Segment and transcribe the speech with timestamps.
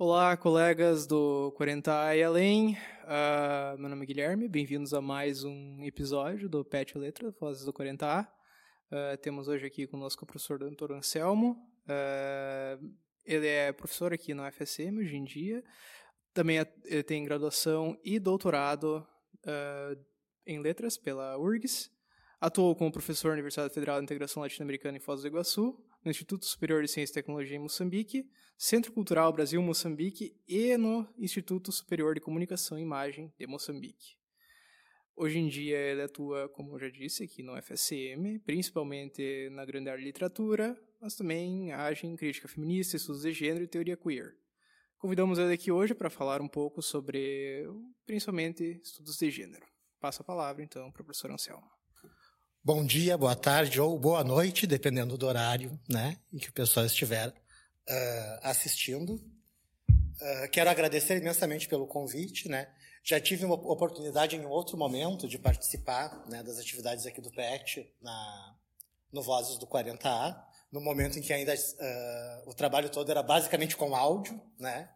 [0.00, 2.78] Olá, colegas do 40A e além.
[3.02, 7.72] Uh, meu nome é Guilherme, bem-vindos a mais um episódio do PET Letra, Vozes do
[7.72, 8.24] 40A.
[8.24, 10.92] Uh, temos hoje aqui conosco o professor Dr.
[10.92, 11.60] Anselmo.
[11.82, 15.64] Uh, ele é professor aqui no FSM hoje em dia.
[16.32, 19.04] Também é, tem graduação e doutorado
[20.46, 21.90] em letras pela URGS.
[22.40, 25.76] Atuou como professor na Universidade Federal de Integração Latino-Americana em Foz do Iguaçu,
[26.08, 28.26] no Instituto Superior de Ciência e Tecnologia em Moçambique,
[28.56, 34.16] Centro Cultural Brasil-Moçambique e no Instituto Superior de Comunicação e Imagem de Moçambique.
[35.14, 39.90] Hoje em dia ele atua, como eu já disse, aqui no FSM, principalmente na grande
[39.90, 44.34] área de literatura, mas também age em crítica feminista, estudos de gênero e teoria queer.
[44.96, 47.66] Convidamos ele aqui hoje para falar um pouco sobre,
[48.06, 49.66] principalmente, estudos de gênero.
[50.00, 51.77] Passo a palavra, então, para o professor Anselmo.
[52.68, 56.84] Bom dia, boa tarde ou boa noite, dependendo do horário né, em que o pessoal
[56.84, 59.14] estiver uh, assistindo.
[59.14, 62.46] Uh, quero agradecer imensamente pelo convite.
[62.46, 62.68] Né?
[63.02, 67.90] Já tive uma oportunidade em outro momento de participar né, das atividades aqui do PET
[68.02, 68.54] na,
[69.10, 70.38] no Vozes do 40A,
[70.70, 74.38] no momento em que ainda uh, o trabalho todo era basicamente com áudio.
[74.58, 74.90] Né?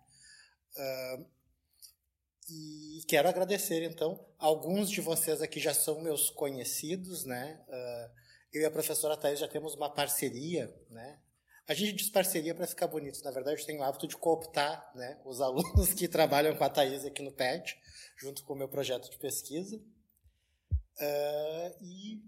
[2.52, 7.64] E quero agradecer, então, alguns de vocês aqui já são meus conhecidos, né?
[7.66, 8.10] Uh,
[8.52, 11.18] eu e a professora Thais já temos uma parceria, né?
[11.66, 14.90] A gente diz parceria para ficar bonito, na verdade eu tenho o hábito de cooptar
[14.94, 17.78] né, os alunos que trabalham com a Thais aqui no PET,
[18.18, 19.76] junto com o meu projeto de pesquisa.
[19.76, 22.22] Uh, e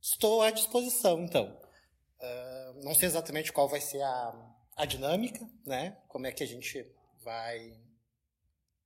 [0.00, 1.58] estou à disposição, então.
[2.20, 5.96] Uh, não sei exatamente qual vai ser a, a dinâmica, né?
[6.08, 6.84] Como é que a gente
[7.24, 7.80] vai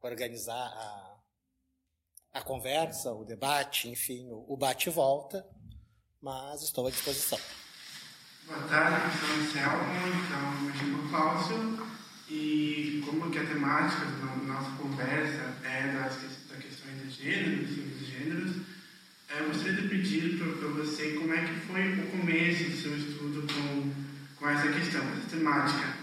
[0.06, 1.16] organizar a,
[2.34, 5.46] a conversa, o debate, enfim, o, bate-volta,
[6.20, 7.38] mas estou à disposição.
[8.46, 11.86] Boa tarde, sou Anselmo, então me chamo Cláudio,
[12.28, 16.16] e como que a temática da nossa conversa é das,
[16.48, 18.56] das questões de gênero, dos gêneros,
[19.38, 23.46] eu gostaria de pedir para você como é que foi o começo do seu estudo
[23.52, 23.92] com,
[24.36, 25.95] com essa questão, essa temática,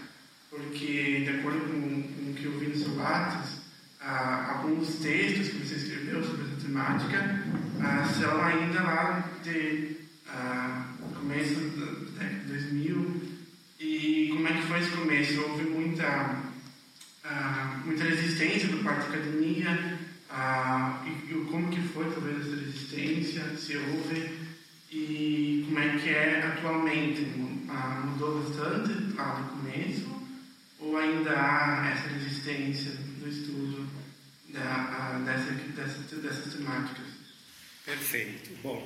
[0.49, 3.63] porque de acordo com, com o que eu vi no seu Lattes,
[4.05, 7.17] ah, alguns textos que você escreveu sobre essa temática
[7.81, 13.21] ah, são ainda lá de ah, começo da década de 2000
[13.79, 15.41] e como é que foi esse começo?
[15.41, 16.43] Houve muita
[17.23, 19.99] ah, muita resistência por parte da academia
[20.29, 24.43] ah, e, e, como que foi talvez essa resistência se houve
[24.91, 27.25] e como é que é atualmente
[27.69, 28.41] ah, mudou
[29.39, 30.23] no começo
[30.79, 33.89] ou ainda há essa resistência do estudo
[34.49, 37.05] da, dessa, dessa, dessas temáticas.
[37.85, 38.51] Perfeito.
[38.61, 38.77] Bom,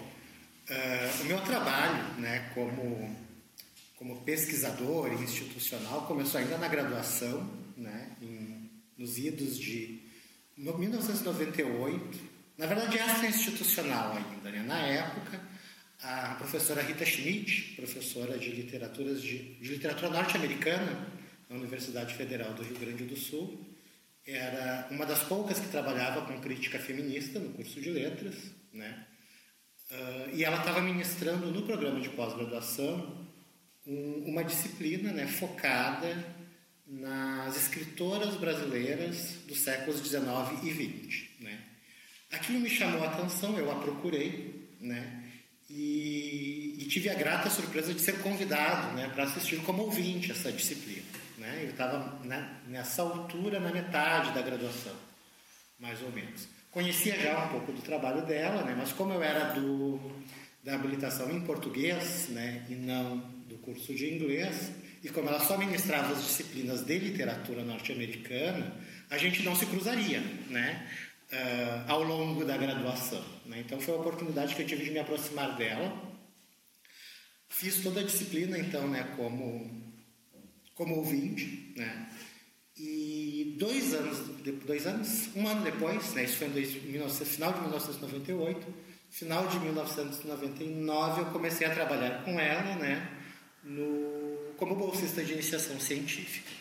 [0.69, 3.15] uh, o meu trabalho né, como,
[3.95, 10.07] como pesquisador institucional começou ainda na graduação, né, em, nos idos de
[10.57, 12.37] no 1998.
[12.57, 14.49] Na verdade, essa é institucional ainda.
[14.49, 14.63] Né?
[14.63, 15.39] Na época,
[16.01, 21.07] a professora Rita Schmidt, professora de literaturas de, de literatura norte-americana
[21.49, 23.65] na Universidade Federal do Rio Grande do Sul,
[24.25, 28.35] era uma das poucas que trabalhava com crítica feminista no curso de letras,
[28.73, 29.05] né?
[29.89, 33.25] Uh, e ela estava ministrando no programa de pós-graduação
[33.85, 36.35] um, uma disciplina né, focada
[36.85, 40.27] nas escritoras brasileiras dos séculos XIX
[40.63, 41.29] e XX.
[41.39, 41.61] Né?
[42.31, 45.16] Aquilo me chamou a atenção, eu a procurei, né?
[45.69, 50.51] E, e tive a grata surpresa de ser convidado né, para assistir como ouvinte essa
[50.51, 51.03] disciplina.
[51.37, 51.61] Né?
[51.63, 54.95] Eu estava né, nessa altura, na metade da graduação,
[55.79, 56.47] mais ou menos.
[56.71, 58.75] Conhecia já um pouco do trabalho dela, né?
[58.77, 59.99] mas como eu era do,
[60.63, 62.65] da habilitação em português né?
[62.69, 63.17] e não
[63.47, 64.71] do curso de inglês,
[65.03, 68.73] e como ela só ministrava as disciplinas de literatura norte-americana,
[69.09, 70.87] a gente não se cruzaria né?
[71.29, 73.23] Uh, ao longo da graduação.
[73.45, 73.59] Né?
[73.59, 75.91] Então foi a oportunidade que eu tive de me aproximar dela.
[77.49, 79.87] Fiz toda a disciplina, então, né, como
[80.77, 82.07] como ouvinte, né?
[82.77, 84.19] E dois anos,
[84.65, 86.23] dois anos, um ano depois, né?
[86.23, 88.67] Isso foi em final de 1998,
[89.09, 93.09] final de 1999 eu comecei a trabalhar com ela, né?
[93.63, 96.51] No, como bolsista de iniciação científica?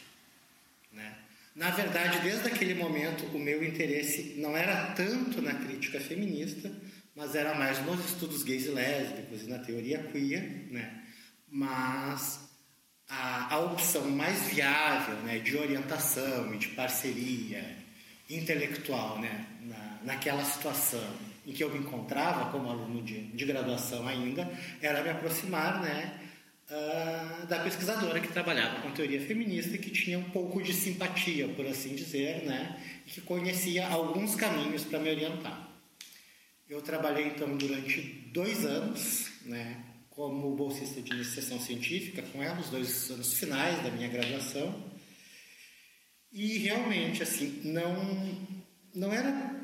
[1.56, 6.70] Na verdade, desde aquele momento, o meu interesse não era tanto na crítica feminista,
[7.14, 11.02] mas era mais nos estudos gays e lésbicos e na teoria queer, né?
[11.48, 12.40] Mas
[13.08, 17.64] a, a opção mais viável né, de orientação e de parceria
[18.28, 21.08] intelectual né, na, naquela situação
[21.46, 24.46] em que eu me encontrava como aluno de, de graduação ainda,
[24.82, 26.20] era me aproximar né,
[26.70, 31.48] uh, da pesquisadora que trabalhava com teoria feminista e que tinha um pouco de simpatia,
[31.48, 32.80] por assim dizer, né?
[33.06, 35.70] e que conhecia alguns caminhos para me orientar.
[36.68, 38.00] Eu trabalhei então durante
[38.32, 43.90] dois anos, né, como bolsista de iniciação científica com ela, os dois anos finais da
[43.90, 44.84] minha graduação.
[46.32, 48.48] E realmente, assim, não,
[48.92, 49.54] não era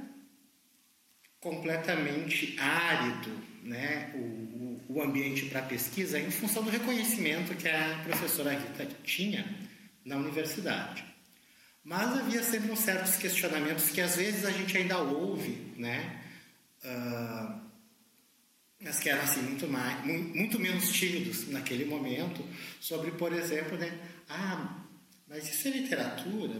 [1.40, 3.30] completamente árido
[3.64, 4.51] né, o,
[4.94, 9.44] o ambiente para pesquisa em função do reconhecimento que a professora Rita tinha
[10.04, 11.02] na universidade.
[11.82, 16.20] Mas havia sempre uns certos questionamentos que às vezes a gente ainda ouve, né?
[16.84, 17.60] Uh,
[18.80, 22.46] mas que eram assim muito mais, muito menos tímidos naquele momento,
[22.80, 23.96] sobre, por exemplo, né?
[24.28, 24.84] Ah,
[25.26, 26.54] mas isso é literatura?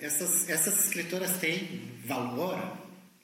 [0.00, 2.58] Essas, essas escritoras têm valor,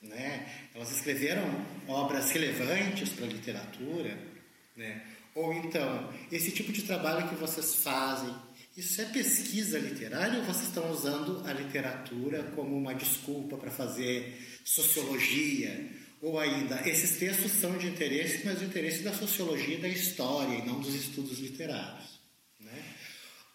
[0.03, 0.69] né?
[0.75, 1.45] Elas escreveram
[1.89, 4.34] obras relevantes para a literatura,
[4.77, 5.03] né?
[5.35, 8.35] Ou então, esse tipo de trabalho que vocês fazem
[8.77, 14.37] isso é pesquisa literária ou vocês estão usando a literatura como uma desculpa para fazer
[14.65, 15.91] sociologia?
[16.21, 20.57] Ou ainda, esses textos são de interesse, mas de interesse da sociologia e da história,
[20.57, 22.19] e não dos estudos literários.
[22.59, 22.83] Né?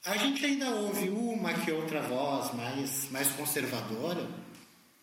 [0.05, 4.25] A gente ainda ouve uma que outra voz mais, mais conservadora,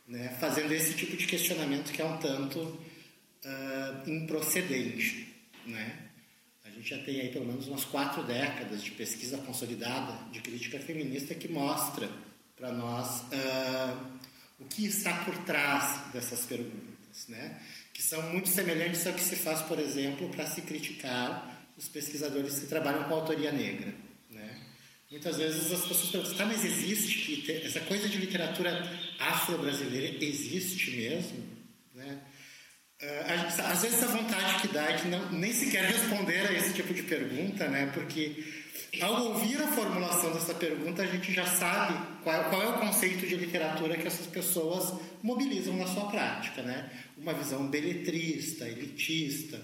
[0.06, 5.34] né, fazendo esse tipo de questionamento que é um tanto uh, improcedente.
[5.66, 6.05] Né?
[6.76, 11.34] Gente já tem aí pelo menos umas quatro décadas de pesquisa consolidada de crítica feminista
[11.34, 12.08] que mostra
[12.56, 14.06] para nós uh,
[14.58, 17.60] o que está por trás dessas perguntas, né?
[17.92, 22.58] que são muito semelhantes ao que se faz, por exemplo, para se criticar os pesquisadores
[22.58, 23.94] que trabalham com autoria negra.
[24.30, 24.60] Né?
[25.10, 28.70] Muitas vezes as pessoas perguntam, tá, mas existe, essa coisa de literatura
[29.18, 31.55] afro-brasileira existe mesmo?
[33.02, 36.72] Uh, às vezes a vontade que dá é que não, nem sequer responder a esse
[36.72, 37.90] tipo de pergunta, né?
[37.92, 38.42] Porque
[39.02, 43.26] ao ouvir a formulação dessa pergunta, a gente já sabe qual, qual, é o conceito
[43.26, 46.90] de literatura que essas pessoas mobilizam na sua prática, né?
[47.18, 49.60] Uma visão beletrista, elitista,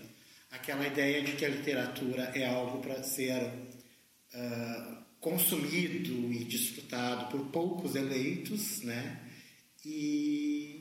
[0.50, 7.46] aquela ideia de que a literatura é algo para ser uh, consumido e desfrutado por
[7.46, 9.20] poucos eleitos, né?
[9.84, 10.71] E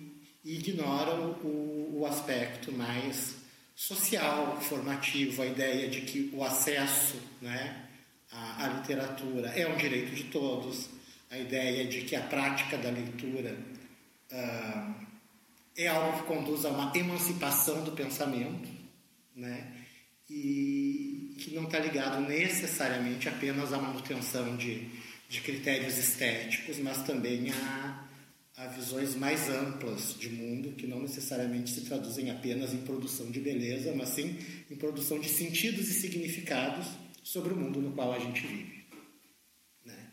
[0.43, 3.35] e ignoram o, o aspecto mais
[3.75, 7.87] social, formativo, a ideia de que o acesso né,
[8.31, 10.89] à, à, literatura é um direito de todos,
[11.29, 13.57] a ideia de que a prática da leitura
[14.31, 14.95] uh,
[15.75, 18.69] é algo que conduz a uma emancipação do pensamento,
[19.35, 19.67] né,
[20.29, 24.87] e que não está ligado necessariamente apenas à manutenção de,
[25.27, 28.10] de critérios estéticos, mas também a
[28.61, 33.39] a visões mais amplas de mundo, que não necessariamente se traduzem apenas em produção de
[33.39, 34.37] beleza, mas sim
[34.69, 36.85] em produção de sentidos e significados
[37.23, 38.85] sobre o mundo no qual a gente vive.
[39.83, 40.11] Né?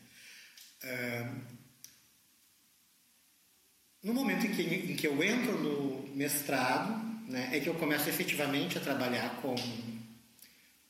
[4.02, 6.94] no momento em que, em que eu entro no mestrado,
[7.28, 9.54] né, é que eu começo efetivamente a trabalhar com,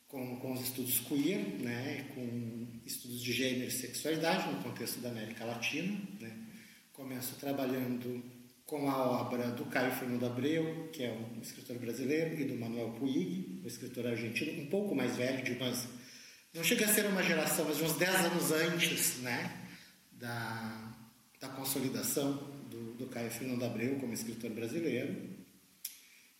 [0.06, 5.08] com, com os estudos queer, né, com estudos de gênero e sexualidade no contexto da
[5.08, 5.98] América Latina.
[6.98, 8.24] Começo trabalhando
[8.66, 12.90] com a obra do Caio Fernando Abreu, que é um escritor brasileiro, e do Manuel
[12.98, 15.86] Puig, um escritor argentino, um pouco mais velho, de umas,
[16.52, 19.68] não chega a ser uma geração, mas uns 10 anos antes né,
[20.10, 20.92] da,
[21.40, 22.32] da consolidação
[22.68, 25.38] do, do Caio Fernando Abreu como escritor brasileiro.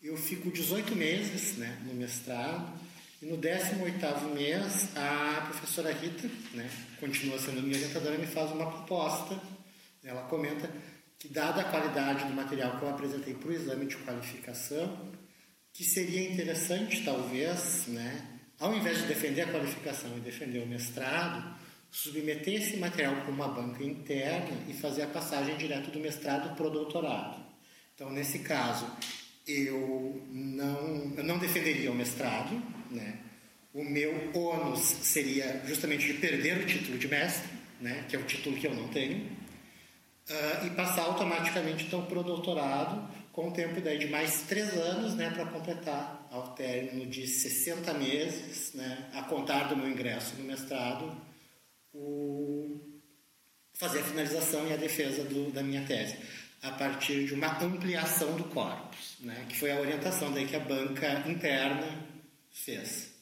[0.01, 2.77] Eu fico 18 meses né, no mestrado,
[3.21, 8.69] e no 18º mês, a professora Rita, né, continua sendo minha orientadora, me faz uma
[8.69, 9.39] proposta
[10.03, 10.69] ela comenta
[11.17, 15.11] que, dada a qualidade do material que eu apresentei para o exame de qualificação,
[15.73, 21.57] que seria interessante, talvez, né, ao invés de defender a qualificação e defender o mestrado,
[21.91, 26.67] submeter esse material para uma banca interna e fazer a passagem direto do mestrado para
[26.67, 27.43] o doutorado.
[27.95, 28.89] Então, nesse caso,
[29.47, 33.19] eu não, eu não defenderia o mestrado, né?
[33.73, 37.49] o meu ônus seria justamente de perder o título de mestre,
[37.81, 38.05] né?
[38.07, 39.29] que é o título que eu não tenho,
[40.29, 44.73] uh, e passar automaticamente então para o doutorado com um tempo daí de mais três
[44.73, 50.35] anos né, para completar ao término de 60 meses, né, a contar do meu ingresso
[50.35, 51.15] no mestrado,
[51.93, 52.81] o,
[53.73, 56.17] fazer a finalização e a defesa do, da minha tese,
[56.61, 60.59] a partir de uma ampliação do corpus, né, que foi a orientação daí que a
[60.59, 61.87] banca interna
[62.51, 63.13] fez.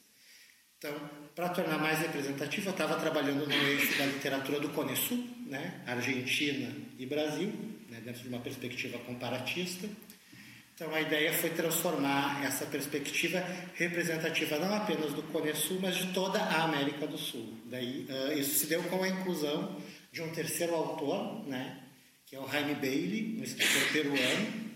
[0.80, 0.94] Então,
[1.36, 5.84] para tornar mais representativo, eu estava trabalhando no eixo da literatura do Cone Sul, né,
[5.86, 7.54] Argentina e Brasil,
[7.90, 9.88] né, dentro de uma perspectiva comparatista.
[10.74, 13.44] Então a ideia foi transformar essa perspectiva
[13.76, 17.54] representativa não apenas do Cone Sul, mas de toda a América do Sul.
[17.66, 19.76] Daí uh, isso se deu com a inclusão
[20.12, 21.84] de um terceiro autor, né,
[22.26, 24.72] que é o Jaime Bailey, um escritor peruano,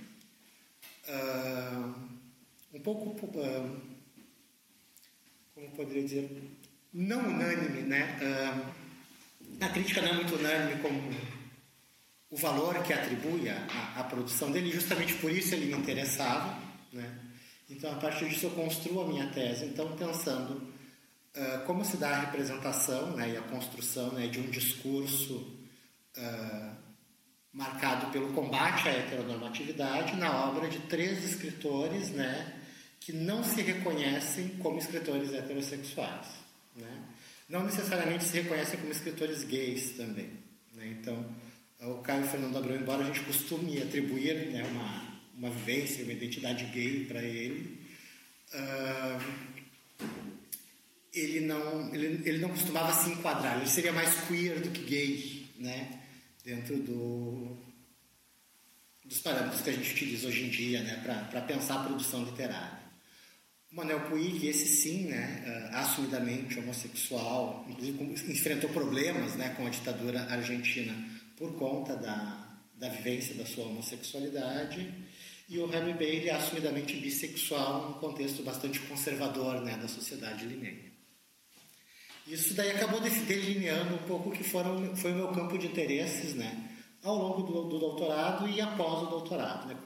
[1.07, 1.95] uh,
[2.73, 3.81] um pouco, uh,
[5.53, 6.29] como poderia dizer,
[6.91, 8.17] não unânime, né?
[9.61, 10.99] a crítica não é muito unânime como
[12.31, 13.57] o valor que atribui à,
[13.97, 16.57] à produção dele, justamente por isso ele me interessava.
[16.93, 17.19] Né?
[17.69, 20.53] Então, a partir disso, eu construo a minha tese, então, pensando
[21.35, 25.35] uh, como se dá a representação né, e a construção né, de um discurso
[26.17, 26.75] uh,
[27.51, 32.61] marcado pelo combate à heteronormatividade na obra de três escritores né,
[32.99, 36.27] que não se reconhecem como escritores heterossexuais.
[36.77, 37.03] Né?
[37.49, 40.29] Não necessariamente se reconhecem como escritores gays também.
[40.73, 40.95] Né?
[40.99, 41.25] Então,
[41.81, 46.65] o Caio Fernando Abrão, embora a gente costume atribuir né, uma, uma vivência, uma identidade
[46.65, 47.79] gay para ele,
[48.53, 49.23] uh,
[51.11, 55.49] ele, não, ele, ele não costumava se enquadrar, ele seria mais queer do que gay,
[55.57, 56.01] né,
[56.45, 57.57] dentro do,
[59.03, 62.79] dos parâmetros que a gente utiliza hoje em dia né, para pensar a produção literária.
[63.71, 69.69] O Manuel Puig, esse sim, né, uh, assumidamente homossexual, inclusive enfrentou problemas né, com a
[69.69, 71.10] ditadura argentina
[71.41, 74.93] por conta da, da vivência da sua homossexualidade,
[75.49, 80.91] e o Remy Bailey é assumidamente bissexual, num contexto bastante conservador né, da sociedade limeira.
[82.27, 86.35] Isso daí acabou delineando um pouco o que foram, foi o meu campo de interesses
[86.35, 86.69] né,
[87.01, 89.67] ao longo do, do doutorado e após o doutorado.
[89.67, 89.77] Né.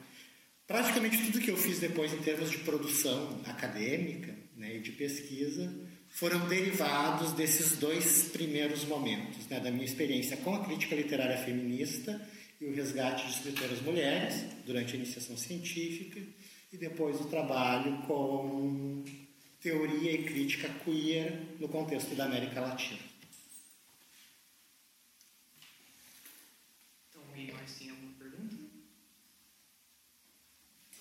[0.67, 5.73] Praticamente tudo que eu fiz depois em termos de produção acadêmica né, e de pesquisa
[6.15, 12.25] foram derivados desses dois primeiros momentos, né, da minha experiência com a crítica literária feminista
[12.59, 16.21] e o resgate de escritoras mulheres durante a iniciação científica
[16.71, 19.03] e depois o trabalho com
[19.59, 22.99] teoria e crítica queer no contexto da América Latina.
[27.09, 28.55] Então, alguém mais tem alguma pergunta?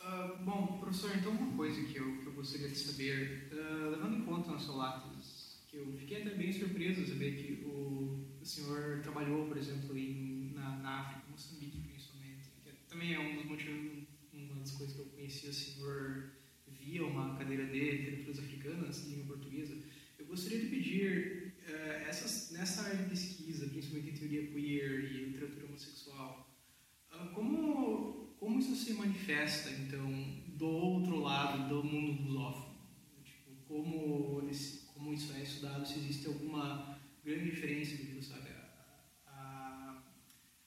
[0.00, 4.18] Uh, bom, professor, então uma coisa que eu, que eu gostaria de saber, uh, levando
[4.18, 8.44] em conta no seu lápis, que eu fiquei até bem surpreso saber que o, o
[8.44, 13.46] senhor trabalhou, por exemplo, em, na, na África, Moçambique principalmente, que também é um dos
[13.46, 16.32] motivos, uma das coisas que eu conheci o senhor
[16.68, 19.74] via uma cadeira de literaturas africanas, língua portuguesa.
[20.18, 25.24] Eu gostaria de pedir, uh, essas, nessa área de pesquisa, principalmente em teoria queer e
[25.30, 26.54] literatura homossexual,
[27.10, 32.74] uh, como, como isso se manifesta, então, do outro lado do mundo lusófono?
[33.24, 38.48] Tipo, como, esse, como isso é estudado, se existe alguma grande diferença devido, sabe,
[39.26, 40.02] a, a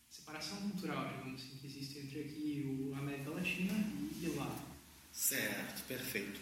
[0.10, 3.74] separação cultural, digamos assim, que existe entre aqui a América Latina
[4.22, 4.68] e lá.
[5.12, 6.40] Certo, perfeito.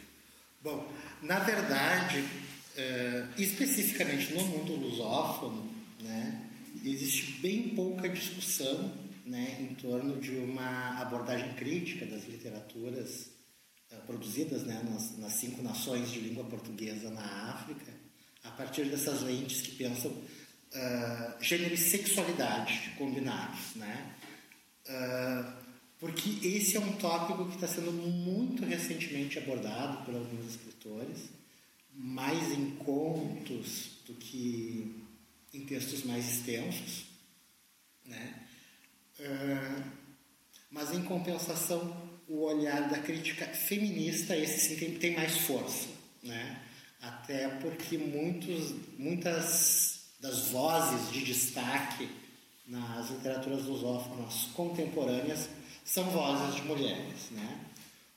[0.62, 2.26] Bom, na verdade,
[2.76, 5.70] é, especificamente no mundo lusófono,
[6.02, 6.50] né,
[6.84, 8.92] existe bem pouca discussão
[9.26, 13.35] né, em torno de uma abordagem crítica das literaturas
[14.06, 17.92] produzidas né, nas, nas, cinco nações de língua portuguesa na África,
[18.44, 23.76] a partir dessas lentes que pensam uh, gênero e sexualidade combinados.
[23.76, 24.16] Né?
[24.88, 25.66] Uh,
[26.00, 31.30] porque esse é um tópico que está sendo muito recentemente abordado por alguns escritores,
[31.94, 35.04] mais em contos do que
[35.54, 37.06] em textos mais extensos,
[38.06, 38.46] né?
[39.20, 39.84] Uh,
[40.70, 45.88] mas em compensação o olhar da crítica feminista esse sim tem, tem mais força,
[46.24, 46.62] né?
[47.02, 52.10] Até porque muitos, muitas das vozes de destaque
[52.66, 55.48] nas literaturas lusófonas contemporâneas
[55.84, 57.60] são vozes de mulheres, né?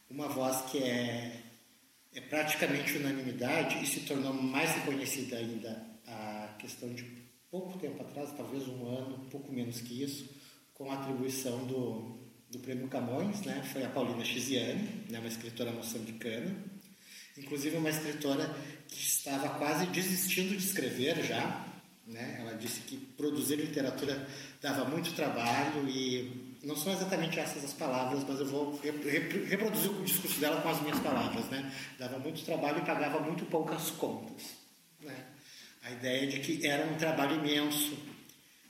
[0.08, 1.42] Uma voz que é,
[2.14, 7.04] é praticamente unanimidade e se tornou mais reconhecida ainda a questão de
[7.50, 10.30] pouco tempo atrás, talvez um ano, pouco menos que isso,
[10.72, 12.17] com a atribuição do,
[12.50, 13.62] do Prêmio Camões, né?
[13.72, 15.18] Foi a Paulina Chiziane, né?
[15.18, 16.56] uma escritora moçambicana,
[17.36, 18.54] inclusive uma escritora
[18.88, 21.66] que estava quase desistindo de escrever já,
[22.06, 22.38] né?
[22.40, 24.26] Ela disse que produzir literatura
[24.62, 30.04] dava muito trabalho e não são exatamente essas as palavras, mas eu vou reproduzir o
[30.04, 31.70] discurso dela com as minhas palavras, né?
[31.98, 34.42] Dava muito trabalho e pagava muito poucas contas,
[35.00, 35.26] né?
[35.82, 37.96] A ideia de que era um trabalho imenso,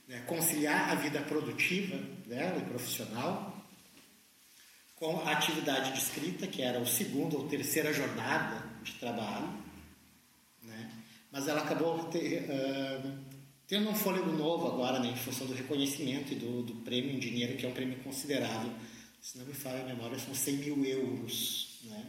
[0.07, 0.21] né?
[0.27, 3.58] conciliar a vida produtiva dela e profissional
[4.99, 9.49] com a atividade de escrita, que era o segundo ou terceira jornada de trabalho,
[10.61, 10.91] né?
[11.31, 13.17] Mas ela acabou ter, uh,
[13.67, 17.19] tendo um fôlego novo agora, né, em função do reconhecimento e do, do prêmio em
[17.19, 18.71] dinheiro, que é um prêmio considerável
[19.21, 21.79] se não me falha a memória, são 100 mil euros.
[21.83, 22.05] Né?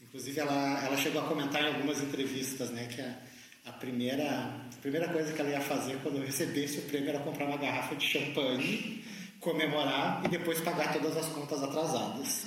[0.00, 3.18] Inclusive, ela, ela chegou a comentar em algumas entrevistas né, que a,
[3.66, 7.18] a, primeira, a primeira coisa que ela ia fazer quando eu recebesse o prêmio era
[7.20, 9.04] comprar uma garrafa de champanhe,
[9.40, 12.46] comemorar e depois pagar todas as contas atrasadas.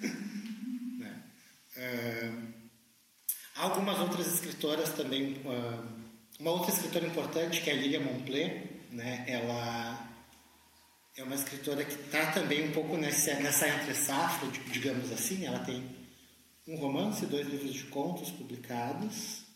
[0.98, 1.22] né?
[1.76, 2.46] uh,
[3.56, 5.34] algumas outras escritoras também.
[5.44, 6.06] Uh,
[6.38, 10.06] uma outra escritora importante, que é a Lilia Montplet, né, ela
[11.16, 15.46] é uma escritora que está também um pouco nessa, nessa entre-safra, digamos assim.
[15.46, 15.82] Ela tem
[16.68, 19.46] um romance e dois livros de contos publicados.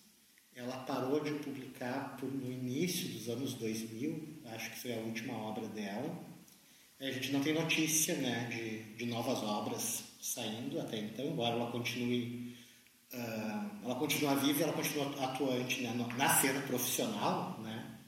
[0.56, 5.34] Ela parou de publicar por, no início dos anos 2000, acho que foi a última
[5.37, 6.29] obra dela.
[7.00, 11.71] A gente não tem notícia né, de, de novas obras saindo até então, embora ela
[11.73, 12.54] continue,
[13.14, 17.99] uh, ela continua viva, ela continua atuante né, na cena profissional, né,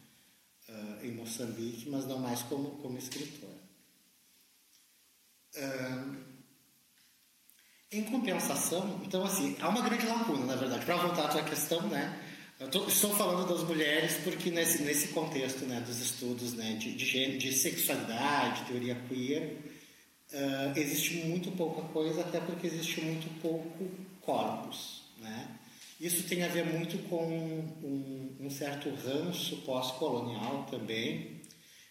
[0.68, 3.62] uh, em Moçambique, mas não mais como, como escritora.
[5.56, 6.32] Uh,
[7.90, 11.88] em compensação, então assim, há uma grande lacuna, na verdade, para voltar à tua questão,
[11.88, 12.21] né?
[12.70, 17.38] Tô, estou falando das mulheres porque nesse, nesse contexto né, dos estudos né, de, de,
[17.38, 19.56] de sexualidade, teoria queer,
[20.32, 23.88] uh, existe muito pouca coisa, até porque existe muito pouco
[24.20, 25.02] corpus.
[25.18, 25.48] Né?
[26.00, 31.40] Isso tem a ver muito com um, um certo ranço pós-colonial também,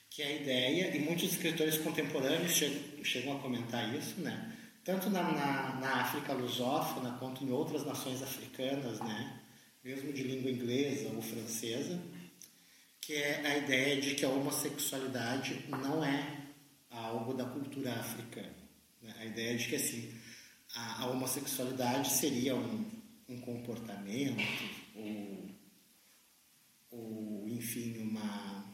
[0.10, 4.58] que é a ideia, e muitos escritores contemporâneos chegam, chegam a comentar isso, né?
[4.84, 9.41] tanto na, na, na, África lusófona quanto em outras nações africanas, né?
[9.84, 12.02] Mesmo de língua inglesa ou francesa,
[13.00, 16.42] que é a ideia de que a homossexualidade não é
[16.90, 18.56] algo da cultura africana.
[19.02, 19.14] Né?
[19.20, 20.14] A ideia de que assim,
[20.76, 22.86] a, a homossexualidade seria um,
[23.28, 24.44] um comportamento
[24.96, 25.50] ou,
[26.92, 28.66] ou enfim, uma,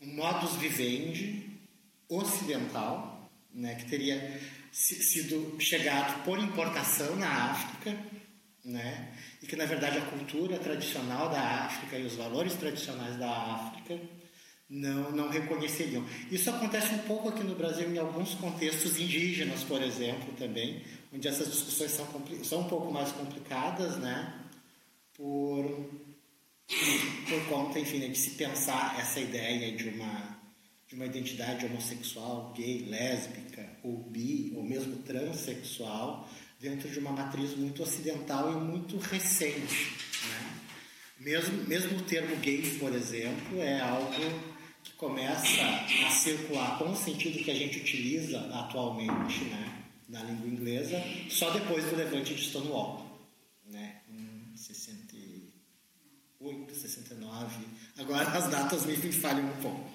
[0.00, 1.50] um modus vivendi
[2.08, 7.98] ocidental, né, que teria sido chegado por importação na África,
[8.64, 13.30] né, e que na verdade a cultura tradicional da África e os valores tradicionais da
[13.30, 13.98] África
[14.68, 16.04] não, não reconheceriam.
[16.30, 20.82] Isso acontece um pouco aqui no Brasil em alguns contextos indígenas, por exemplo, também,
[21.12, 22.06] onde essas discussões são,
[22.42, 24.42] são um pouco mais complicadas, né?
[25.14, 25.64] Por,
[27.28, 30.36] por conta, enfim, né, de se pensar essa ideia de uma,
[30.88, 36.28] de uma identidade homossexual, gay, lésbica, ou bi, ou mesmo transexual,
[36.60, 39.92] dentro de uma matriz muito ocidental e muito recente.
[40.28, 40.60] Né?
[41.20, 44.12] Mesmo, mesmo o termo gay, por exemplo, é algo
[44.82, 45.62] que começa
[46.06, 49.82] a circular com o sentido que a gente utiliza atualmente, né?
[50.08, 53.04] na língua inglesa só depois do levante de Stonewall,
[53.66, 54.00] né?
[54.08, 57.66] em 68, 69.
[57.98, 59.90] Agora as datas me falham um pouco.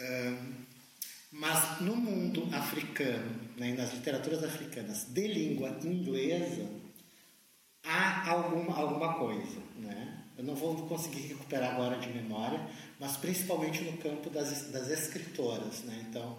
[0.00, 0.69] Um,
[1.30, 6.68] mas no mundo africano, né, nas literaturas africanas de língua inglesa,
[7.84, 9.60] há alguma, alguma coisa.
[9.76, 10.24] Né?
[10.36, 12.60] Eu não vou conseguir recuperar agora de memória,
[12.98, 15.82] mas principalmente no campo das, das escritoras.
[15.84, 16.04] Né?
[16.08, 16.36] Então,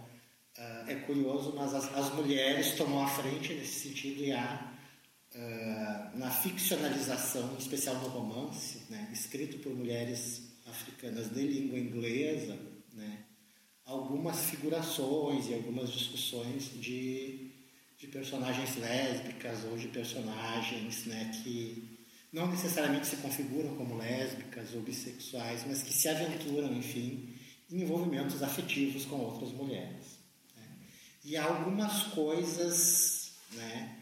[0.58, 4.74] Uh, é curioso, mas as, as, mulheres tomam a frente nesse sentido e há,
[5.34, 12.60] uh, na ficcionalização, em especial no romance, né, escrito por mulheres africanas de língua inglesa,
[12.92, 13.20] né,
[13.92, 17.52] algumas figurações e algumas discussões de,
[17.98, 21.98] de personagens lésbicas ou de personagens né, que
[22.32, 27.36] não necessariamente se configuram como lésbicas ou bissexuais, mas que se aventuram, enfim,
[27.70, 30.22] em envolvimentos afetivos com outras mulheres
[31.24, 33.98] e algumas coisas né,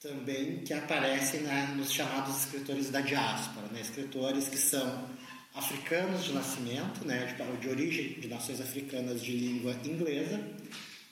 [0.00, 5.08] também que aparecem na, nos chamados escritores da diáspora, né, escritores que são
[5.54, 10.40] africanos de nascimento, né, de, origem de nações africanas de língua inglesa,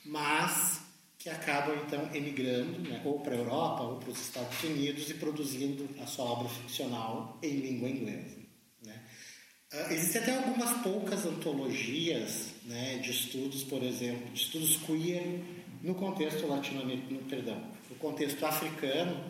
[0.04, 0.80] mas
[1.18, 5.14] que acabam então emigrando né, ou para a Europa ou para os Estados Unidos e
[5.14, 8.38] produzindo a sua obra ficcional em língua inglesa.
[8.82, 8.98] Né.
[9.72, 15.42] Uh, existem até algumas poucas antologias né, de estudos, por exemplo, de estudos queer
[15.82, 19.22] no contexto latino-americano, perdão, no contexto africano,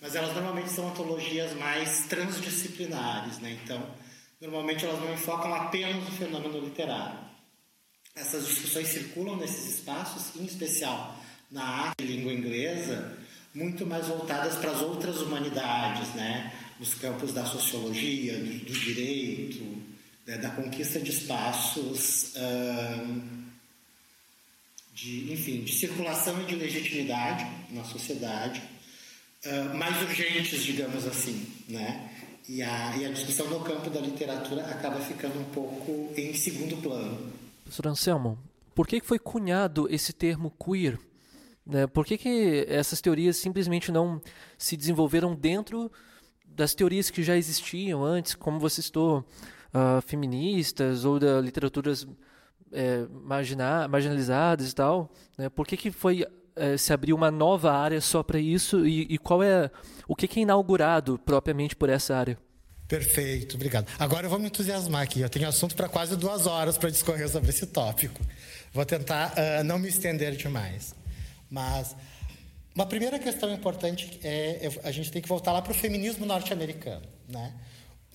[0.00, 3.58] mas elas normalmente são antologias mais transdisciplinares, né?
[3.62, 3.82] Então,
[4.40, 7.18] normalmente elas não enfocam apenas o fenômeno literário.
[8.14, 11.16] Essas discussões circulam nesses espaços, em especial
[11.50, 13.18] na arte língua inglesa,
[13.54, 16.52] muito mais voltadas para as outras humanidades, né?
[16.78, 19.82] Nos campos da sociologia, do, do direito,
[20.26, 22.34] né, da conquista de espaços
[25.00, 28.62] de, enfim, de circulação e de legitimidade na sociedade,
[29.46, 32.09] uh, mais urgentes, digamos assim, né?
[32.48, 36.76] E a, e a discussão no campo da literatura acaba ficando um pouco em segundo
[36.82, 37.32] plano.
[37.62, 38.38] Professor Anselmo,
[38.74, 40.98] por que foi cunhado esse termo queer?
[41.64, 41.86] Né?
[41.86, 44.20] Por que, que essas teorias simplesmente não
[44.58, 45.90] se desenvolveram dentro
[46.44, 49.24] das teorias que já existiam antes, como você citou,
[49.72, 52.06] uh, feministas ou da literaturas
[52.72, 55.12] é, margina marginalizadas e tal?
[55.38, 55.48] Né?
[55.48, 59.18] Por que, que foi é, se abriu uma nova área só para isso e, e,
[59.18, 59.70] qual é
[60.06, 62.38] o que, que é inaugurado propriamente por essa área?
[62.86, 63.86] Perfeito, obrigado.
[63.98, 65.20] Agora eu vou me entusiasmar aqui.
[65.20, 68.20] Eu tenho assunto para quase duas horas para discorrer sobre esse tópico.
[68.72, 70.92] Vou tentar uh, não me estender demais.
[71.48, 71.94] Mas
[72.74, 77.06] uma primeira questão importante é a gente tem que voltar lá para o feminismo norte-americano,
[77.28, 77.52] né?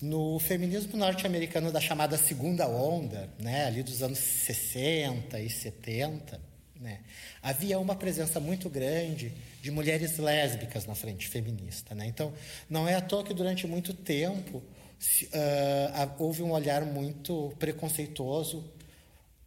[0.00, 6.38] No feminismo norte-americano da chamada segunda onda, né, ali dos anos 60 e 70,
[6.80, 7.00] né,
[7.42, 11.94] havia uma presença muito grande de mulheres lésbicas na frente feminista.
[11.94, 12.06] Né?
[12.06, 12.32] Então,
[12.68, 14.62] não é à toa que durante muito tempo
[14.98, 18.64] se, uh, houve um olhar muito preconceituoso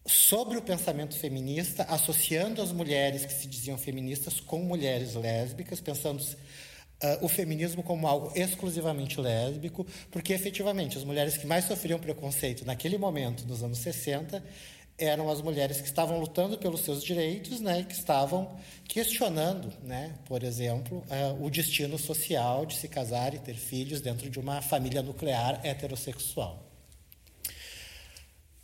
[0.06, 6.24] sobre o pensamento feminista, associando as mulheres que se diziam feministas com mulheres lésbicas, pensando
[7.02, 12.66] Uh, o feminismo como algo exclusivamente lésbico, porque efetivamente as mulheres que mais sofriam preconceito
[12.66, 14.44] naquele momento, nos anos 60,
[15.00, 18.56] eram as mulheres que estavam lutando pelos seus direitos, né, que estavam
[18.88, 24.30] questionando, né, por exemplo, uh, o destino social de se casar e ter filhos dentro
[24.30, 26.70] de uma família nuclear heterossexual.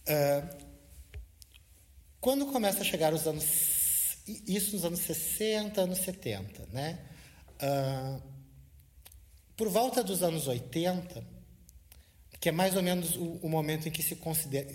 [0.08, 0.66] Uh,
[2.26, 3.46] quando começa a chegar os anos.
[4.48, 7.00] Isso nos anos 60, anos 70, né?
[7.62, 8.20] Uh,
[9.56, 11.24] por volta dos anos 80,
[12.46, 14.16] que é mais ou menos o, o momento em que se,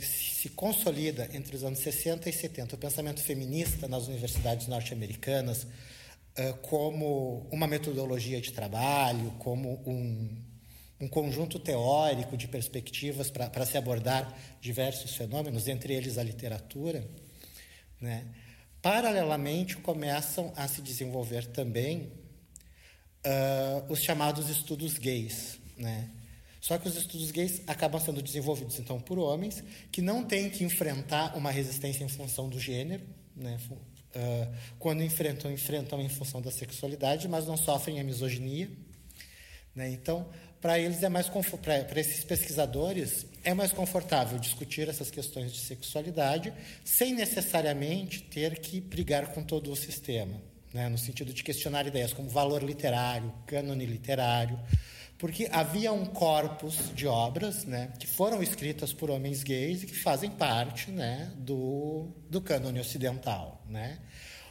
[0.01, 6.53] se, consolida entre os anos 60 e 70 o pensamento feminista nas universidades norte-americanas uh,
[6.63, 10.37] como uma metodologia de trabalho, como um,
[11.01, 17.09] um conjunto teórico de perspectivas para se abordar diversos fenômenos, entre eles a literatura.
[18.01, 18.27] Né?
[18.83, 22.11] Paralelamente, começam a se desenvolver também
[23.25, 25.57] uh, os chamados estudos gays.
[25.79, 26.11] Né?
[26.61, 30.63] Só que os estudos gays acabam sendo desenvolvidos, então, por homens que não têm que
[30.63, 33.03] enfrentar uma resistência em função do gênero,
[33.35, 33.59] né?
[34.11, 38.69] Uh, quando enfrentam, enfrentam em função da sexualidade, mas não sofrem a misoginia.
[39.75, 39.91] Né?
[39.91, 40.29] Então,
[40.61, 46.53] para eles é mais para esses pesquisadores é mais confortável discutir essas questões de sexualidade
[46.85, 50.43] sem necessariamente ter que brigar com todo o sistema,
[50.75, 50.89] né?
[50.89, 54.59] no sentido de questionar ideias como valor literário, cânone literário,
[55.21, 59.95] porque havia um corpus de obras né, que foram escritas por homens gays e que
[59.95, 63.63] fazem parte né, do, do cânone ocidental.
[63.69, 63.99] Né?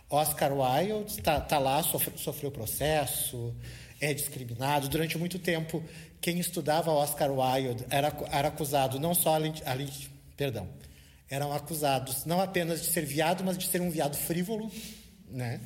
[0.08, 3.56] Oscar Wilde está tá lá, sofreu, sofreu processo,
[4.00, 4.88] é discriminado.
[4.88, 5.84] Durante muito tempo,
[6.22, 9.90] quem estudava Oscar Wilde era, era acusado não só além, além
[10.38, 10.70] perdão,
[11.28, 14.72] eram acusados não apenas de ser viado, mas de ser um viado frívolo,
[15.32, 15.60] né?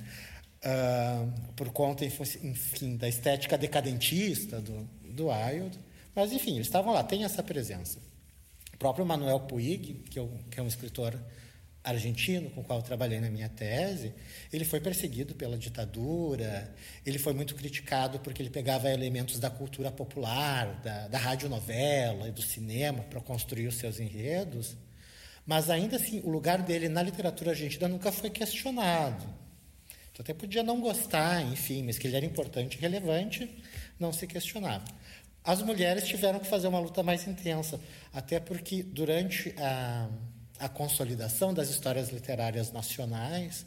[0.66, 5.78] Uh, por conta, enfim, da estética decadentista do, do Wilde.
[6.16, 8.00] Mas, enfim, eles estavam lá, tem essa presença.
[8.74, 11.20] O próprio Manuel Puig, que, eu, que é um escritor
[11.84, 14.14] argentino com o qual eu trabalhei na minha tese,
[14.52, 16.74] ele foi perseguido pela ditadura,
[17.06, 22.32] ele foi muito criticado porque ele pegava elementos da cultura popular, da, da radionovela e
[22.32, 24.78] do cinema para construir os seus enredos,
[25.46, 29.43] mas ainda assim o lugar dele na literatura argentina nunca foi questionado.
[30.14, 33.50] Então, até podia não gostar, enfim, mas que ele era importante e relevante,
[34.00, 34.86] não se questionava.
[35.44, 37.78] As mulheres tiveram que fazer uma luta mais intensa,
[38.14, 40.08] até porque durante a
[40.64, 43.66] a consolidação das histórias literárias nacionais,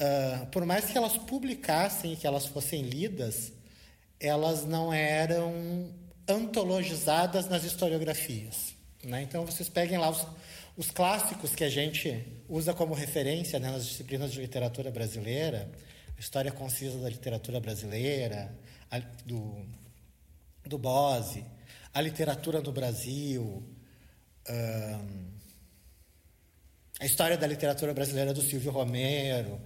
[0.00, 3.52] uh, por mais que elas publicassem e que elas fossem lidas,
[4.18, 5.92] elas não eram
[6.28, 8.74] antologizadas nas historiografias.
[9.04, 9.22] Né?
[9.22, 10.26] Então, vocês peguem lá os,
[10.76, 15.70] os, clássicos que a gente usa como referência né, nas disciplinas de literatura brasileira,
[16.16, 18.54] a história concisa da literatura brasileira,
[18.90, 19.66] a, do,
[20.64, 21.44] do Bose,
[21.92, 23.62] a literatura no Brasil,
[24.48, 25.30] um,
[27.00, 29.60] a história da literatura brasileira do Silvio Romero.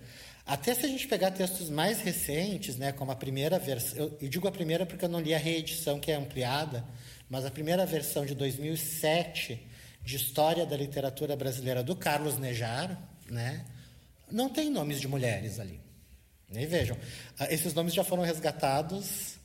[0.47, 4.29] Até se a gente pegar textos mais recentes, né, como a primeira versão, eu, eu
[4.29, 6.85] digo a primeira porque eu não li a reedição que é ampliada,
[7.29, 9.74] mas a primeira versão de 2007
[10.05, 13.65] de História da Literatura Brasileira do Carlos Nejar, né,
[14.31, 15.81] não tem nomes de mulheres ali.
[16.51, 16.97] E vejam,
[17.39, 19.37] ah, esses nomes já foram resgatados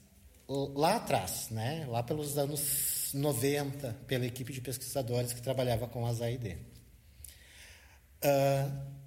[0.47, 6.13] lá atrás, né, lá pelos anos 90, pela equipe de pesquisadores que trabalhava com a
[6.13, 6.57] ZAID.
[8.23, 8.99] Uh,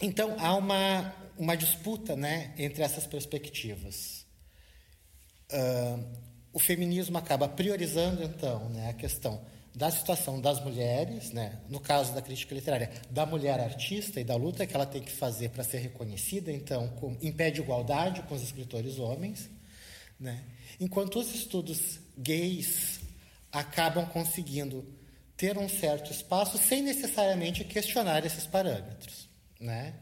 [0.00, 4.24] então, há uma, uma disputa né, entre essas perspectivas.
[5.52, 9.40] Uh, o feminismo acaba priorizando, então, né, a questão
[9.74, 14.36] da situação das mulheres, né, no caso da crítica literária, da mulher artista e da
[14.36, 18.22] luta que ela tem que fazer para ser reconhecida, então, com, em pé de igualdade
[18.22, 19.48] com os escritores homens,
[20.20, 20.44] né,
[20.78, 23.00] enquanto os estudos gays
[23.50, 24.84] acabam conseguindo
[25.36, 29.28] ter um certo espaço sem necessariamente questionar esses parâmetros.
[29.60, 29.94] Né?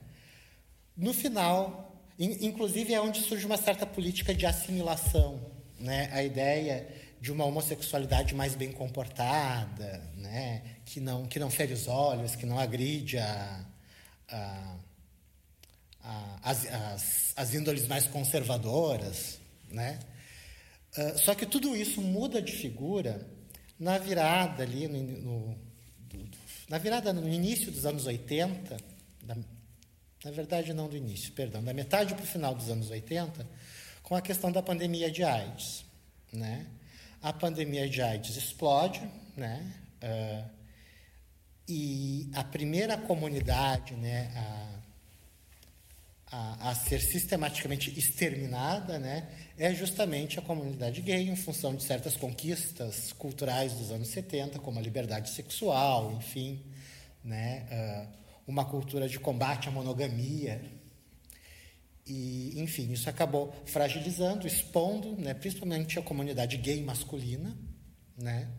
[0.96, 5.49] No final, in, inclusive é onde surge uma certa política de assimilação,
[5.80, 6.08] né?
[6.12, 6.86] a ideia
[7.20, 10.62] de uma homossexualidade mais bem comportada, né?
[10.84, 13.64] que, não, que não fere os olhos, que não agride a,
[14.28, 14.76] a,
[16.02, 19.38] a, as, as, as índoles mais conservadoras.
[19.68, 19.98] Né?
[20.96, 23.26] Uh, só que tudo isso muda de figura
[23.78, 25.58] na virada ali, no, no
[26.00, 26.28] do,
[26.68, 28.76] na virada no início dos anos 80,
[29.22, 29.36] da,
[30.24, 33.46] na verdade não do início, perdão, da metade para o final dos anos 80,
[34.02, 35.84] com a questão da pandemia de AIDS.
[36.32, 36.66] Né?
[37.22, 39.00] A pandemia de AIDS explode,
[39.36, 39.72] né?
[40.02, 40.60] Uh,
[41.70, 44.80] e a primeira comunidade né, a,
[46.32, 52.16] a, a, ser sistematicamente exterminada né, é justamente a comunidade gay, em função de certas
[52.16, 56.60] conquistas culturais dos anos 70, como a liberdade sexual, enfim,
[57.22, 60.60] né, uh, uma cultura de combate à monogamia.
[62.06, 67.56] E, enfim, isso acabou fragilizando, expondo, né, principalmente a comunidade gay masculina,
[68.16, 68.50] né,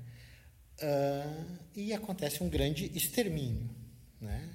[0.81, 3.69] uh, e acontece um grande extermínio.
[4.19, 4.49] Né.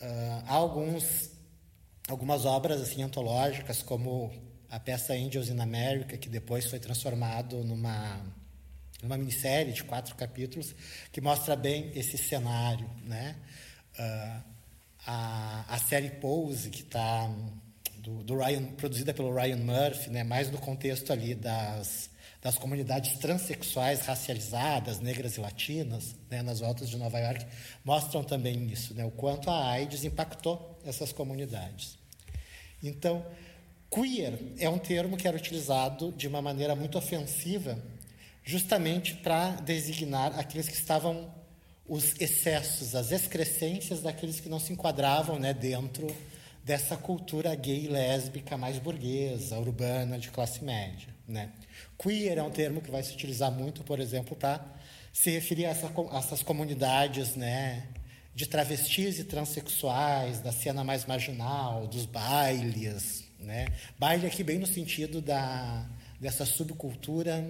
[0.00, 1.30] Uh, há alguns,
[2.06, 4.32] algumas obras assim antológicas, como
[4.70, 8.20] a peça Angels in America, que depois foi transformado numa,
[9.02, 10.74] numa minissérie de quatro capítulos,
[11.10, 12.88] que mostra bem esse cenário.
[13.02, 13.36] Né?
[13.98, 14.42] Uh,
[15.06, 17.34] a, a série Pose, que está
[18.08, 20.24] do, do, Ryan, produzida pelo Ryan Murphy, né?
[20.24, 26.42] mais no contexto ali das, das comunidades transexuais racializadas, negras e latinas, né?
[26.42, 27.44] nas voltas de Nova York,
[27.84, 29.04] mostram também isso, né?
[29.04, 31.98] o quanto a AIDS impactou essas comunidades.
[32.82, 33.24] Então,
[33.90, 37.78] Queer é um termo que era utilizado de uma maneira muito ofensiva,
[38.42, 41.34] justamente para designar aqueles que estavam
[41.86, 46.06] os excessos, as excrescências daqueles que não se enquadravam né, dentro
[46.68, 51.08] dessa cultura gay lésbica mais burguesa, urbana, de classe média.
[51.26, 51.50] Né?
[51.98, 54.62] Queer é um termo que vai se utilizar muito, por exemplo, para
[55.10, 57.88] se referir a, essa, a essas comunidades né,
[58.34, 63.68] de travestis e transexuais, da cena mais marginal, dos bailes, né?
[63.98, 65.86] Baile aqui bem no sentido da,
[66.20, 67.42] dessa subcultura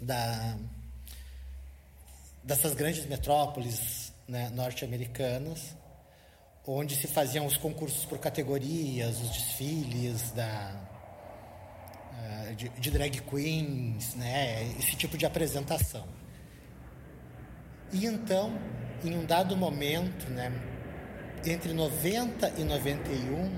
[0.00, 0.56] da,
[2.44, 5.74] dessas grandes metrópoles né, norte-americanas,
[6.70, 10.74] onde se faziam os concursos por categorias, os desfiles da,
[12.12, 16.06] uh, de, de, drag queens, né, esse tipo de apresentação.
[17.90, 18.52] E então,
[19.02, 20.52] em um dado momento, né,
[21.46, 23.48] entre 90 e 91,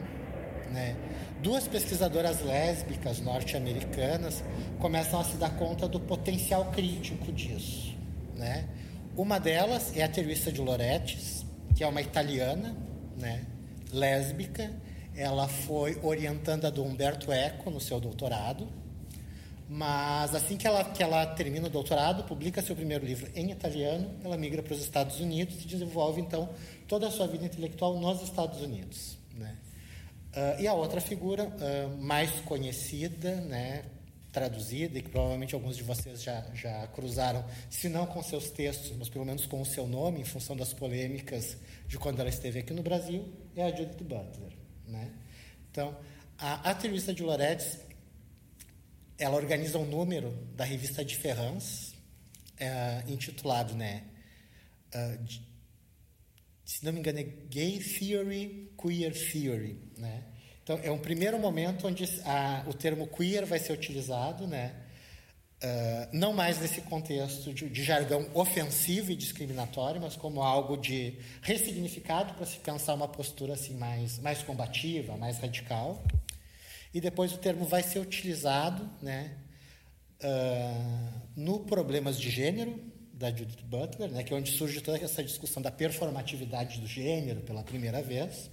[0.71, 0.97] né?
[1.43, 4.45] Duas pesquisadoras lésbicas norte-americanas
[4.79, 7.97] começam a se dar conta do potencial crítico disso.
[8.37, 8.69] Né?
[9.17, 12.77] Uma delas é a Teresa de Loretes, que é uma italiana
[13.21, 13.45] né,
[13.93, 14.71] lésbica.
[15.15, 18.69] Ela foi orientanda do Humberto Eco no seu doutorado.
[19.69, 24.11] Mas assim que ela, que ela termina o doutorado, publica seu primeiro livro em italiano,
[24.25, 26.49] ela migra para os Estados Unidos e desenvolve então
[26.89, 29.17] toda a sua vida intelectual nos Estados Unidos.
[29.33, 29.57] Né?
[30.35, 33.85] Uh, e a outra figura uh, mais conhecida, né,
[34.33, 38.97] traduzida, e que provavelmente alguns de vocês já, já cruzaram, se não com seus textos,
[38.97, 42.61] mas pelo menos com o seu nome, em função das polêmicas de quando ela esteve
[42.61, 44.53] aqui no Brasil, é a Judith Butler.
[44.87, 45.13] Né?
[45.71, 45.97] Então,
[46.39, 47.79] a, a Teresa de Loretes,
[49.19, 51.95] ela organiza um número da revista de Ferrans,
[52.61, 54.05] uh, intitulado né,
[54.95, 55.51] uh,
[56.71, 59.77] se não me engano, é Gay Theory, Queer Theory.
[59.97, 60.23] Né?
[60.71, 64.73] Então, é um primeiro momento onde a, o termo queer vai ser utilizado, né?
[65.61, 71.19] Uh, não mais nesse contexto de, de, jargão ofensivo e discriminatório, mas como algo de
[71.43, 76.01] ressignificado para se pensar uma postura assim mais, mais combativa, mais radical.
[76.95, 79.39] E depois o termo vai ser utilizado né,
[80.23, 82.81] uh, no problemas de gênero,
[83.13, 87.41] da Judith Butler, né, que é onde surge toda essa discussão da performatividade do gênero
[87.41, 88.49] pela primeira vez,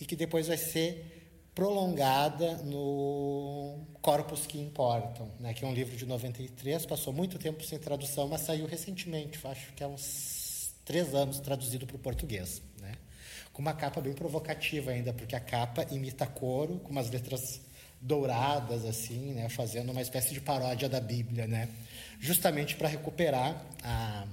[0.00, 1.20] e que depois vai ser
[1.54, 7.62] prolongada no Corpos que Importam, né, que é um livro de 93, passou muito tempo
[7.62, 12.62] sem tradução, mas saiu recentemente, acho que há uns três anos traduzido para o português.
[12.80, 12.94] Né,
[13.52, 17.60] com uma capa bem provocativa ainda, porque a capa imita couro, com umas letras
[18.00, 21.68] douradas assim, né, fazendo uma espécie de paródia da Bíblia, né,
[22.18, 24.26] justamente para recuperar a,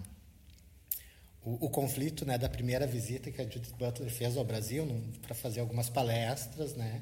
[1.47, 4.85] o, o, conflito, né, da primeira visita que a Judith Butler fez ao Brasil
[5.21, 7.01] para fazer algumas palestras, né,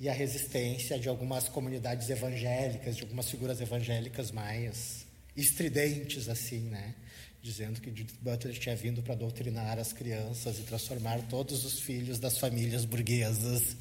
[0.00, 6.94] e a resistência de algumas comunidades evangélicas, de algumas figuras evangélicas mais estridentes assim, né,
[7.42, 12.18] dizendo que Judith Butler tinha vindo para doutrinar as crianças e transformar todos os filhos
[12.18, 13.76] das famílias burguesas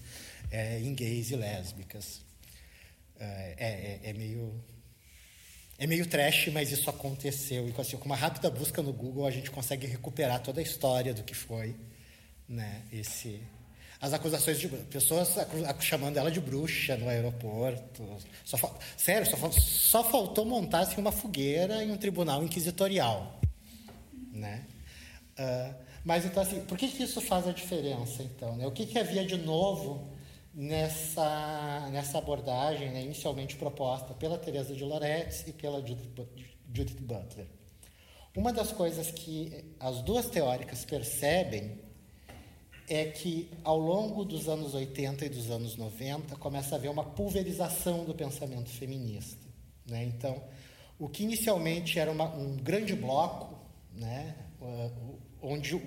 [0.51, 2.19] é, em gays e lésbicas.
[3.17, 3.55] É,
[4.03, 4.61] é, é, meio
[5.81, 7.67] é meio trash, mas isso aconteceu.
[7.67, 11.11] E assim, com uma rápida busca no Google a gente consegue recuperar toda a história
[11.11, 11.75] do que foi,
[12.47, 12.83] né?
[12.93, 13.41] Esse
[13.99, 15.35] as acusações de pessoas
[15.79, 18.03] chamando ela de bruxa no aeroporto.
[18.45, 18.57] Só,
[18.95, 23.39] sério, só, só faltou montar assim, uma fogueira em um tribunal inquisitorial.
[24.31, 24.63] Né?
[25.37, 28.55] Uh, mas então, assim, por que, que isso faz a diferença, então?
[28.55, 28.67] Né?
[28.67, 30.07] O que, que havia de novo
[30.53, 37.47] nessa, nessa abordagem né, inicialmente proposta pela Teresa de Loretz e pela Judith Butler?
[38.35, 41.79] Uma das coisas que as duas teóricas percebem
[42.87, 47.03] é que, ao longo dos anos 80 e dos anos 90, começa a haver uma
[47.03, 49.45] pulverização do pensamento feminista.
[49.85, 50.03] Né?
[50.05, 50.43] Então,
[50.99, 53.57] o que inicialmente era uma, um grande bloco
[53.93, 54.35] né,
[55.41, 55.81] onde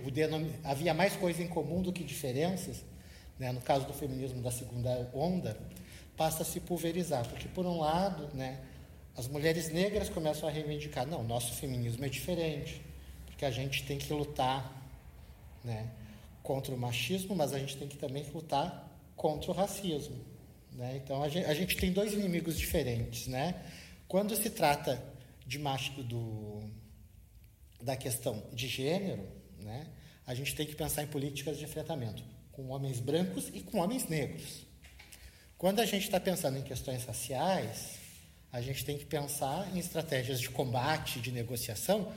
[0.63, 2.85] havia mais coisa em comum do que diferenças,
[3.39, 5.57] né, no caso do feminismo da segunda onda,
[6.17, 8.61] passa a se pulverizar, porque por um lado, né,
[9.17, 12.81] as mulheres negras começam a reivindicar, não, nosso feminismo é diferente,
[13.27, 14.83] porque a gente tem que lutar,
[15.63, 15.91] né,
[16.43, 20.21] contra o machismo, mas a gente tem que também lutar contra o racismo,
[20.73, 21.01] né?
[21.03, 23.63] Então a gente, a gente tem dois inimigos diferentes, né?
[24.07, 25.03] Quando se trata
[25.47, 26.63] de macho do
[27.81, 29.27] da questão de gênero,
[29.59, 29.87] né,
[30.27, 32.23] a gente tem que pensar em políticas de enfrentamento
[32.55, 34.67] com homens brancos e com homens negros.
[35.59, 37.99] Quando a gente está pensando em questões raciais,
[38.53, 42.13] a gente tem que pensar em estratégias de combate, de negociação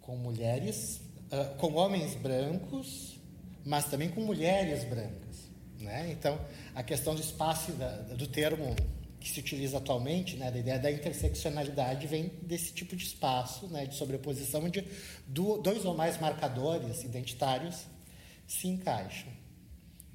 [0.00, 3.18] com mulheres, uh, com homens brancos,
[3.64, 5.48] mas também com mulheres brancas.
[5.78, 6.10] Né?
[6.10, 6.40] Então,
[6.74, 8.74] a questão do espaço da, do termo
[9.20, 13.84] que se utiliza atualmente, né, da ideia da interseccionalidade, vem desse tipo de espaço, né,
[13.86, 14.84] de sobreposição, onde
[15.26, 17.84] dois ou mais marcadores identitários
[18.46, 19.28] se encaixam.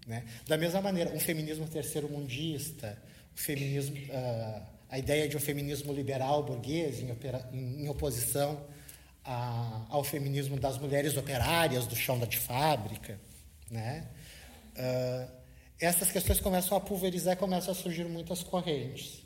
[0.05, 0.23] Né?
[0.47, 2.97] Da mesma maneira, um feminismo terceiro-mundista,
[3.35, 8.65] o feminismo, uh, a ideia de um feminismo liberal burguês em, opera, em, em oposição
[9.23, 13.19] a, ao feminismo das mulheres operárias do chão da de fábrica,
[13.71, 14.07] né?
[14.75, 15.43] Uh,
[15.79, 19.23] essas questões começam a pulverizar começam a surgir muitas correntes.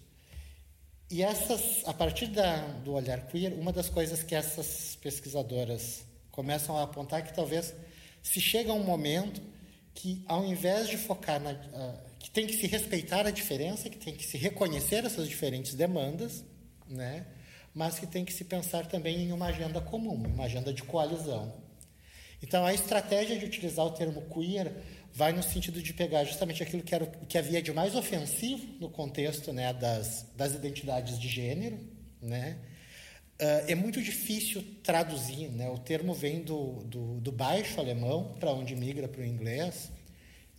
[1.10, 6.78] E essas, a partir da, do olhar queer, uma das coisas que essas pesquisadoras começam
[6.78, 7.74] a apontar é que talvez
[8.22, 9.42] se chega um momento
[9.98, 11.52] que, ao invés de focar na.
[11.52, 15.74] Uh, que tem que se respeitar a diferença, que tem que se reconhecer essas diferentes
[15.74, 16.44] demandas,
[16.88, 17.26] né?
[17.74, 21.54] mas que tem que se pensar também em uma agenda comum, uma agenda de coalizão.
[22.42, 24.72] Então, a estratégia de utilizar o termo queer
[25.14, 28.90] vai no sentido de pegar justamente aquilo que, era, que havia de mais ofensivo no
[28.90, 31.80] contexto né, das, das identidades de gênero.
[32.22, 32.58] Né?
[33.40, 35.70] Uh, é muito difícil traduzir, né?
[35.70, 39.92] o termo vem do, do, do baixo alemão, para onde migra para o inglês,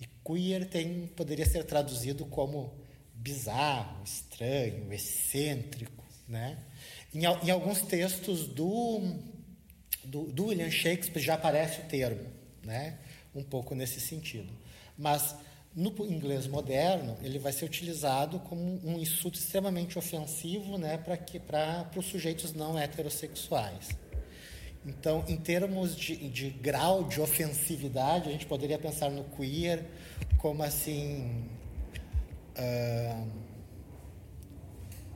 [0.00, 2.72] e queer tem, poderia ser traduzido como
[3.12, 6.04] bizarro, estranho, excêntrico.
[6.28, 6.58] Né?
[7.12, 9.00] Em, em alguns textos do,
[10.04, 12.28] do, do William Shakespeare já aparece o termo.
[12.62, 12.98] Né?
[13.34, 14.52] um pouco nesse sentido.
[14.96, 15.34] Mas
[15.78, 22.06] no inglês moderno, ele vai ser utilizado como um insulto extremamente ofensivo né, para os
[22.06, 23.90] sujeitos não heterossexuais.
[24.84, 29.84] Então, em termos de, de, grau de ofensividade, a gente poderia pensar no queer
[30.36, 31.44] como assim.
[32.58, 33.28] Uh,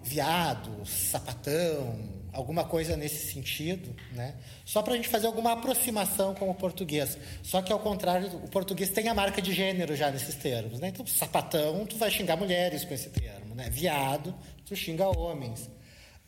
[0.01, 4.35] viado, sapatão, alguma coisa nesse sentido, né?
[4.65, 7.19] Só para a gente fazer alguma aproximação com o português.
[7.43, 10.89] Só que ao contrário, o português tem a marca de gênero já nesses termos, né?
[10.89, 13.69] Então, sapatão, tu vai xingar mulheres com esse termo, né?
[13.71, 15.69] Viado, tu xinga homens.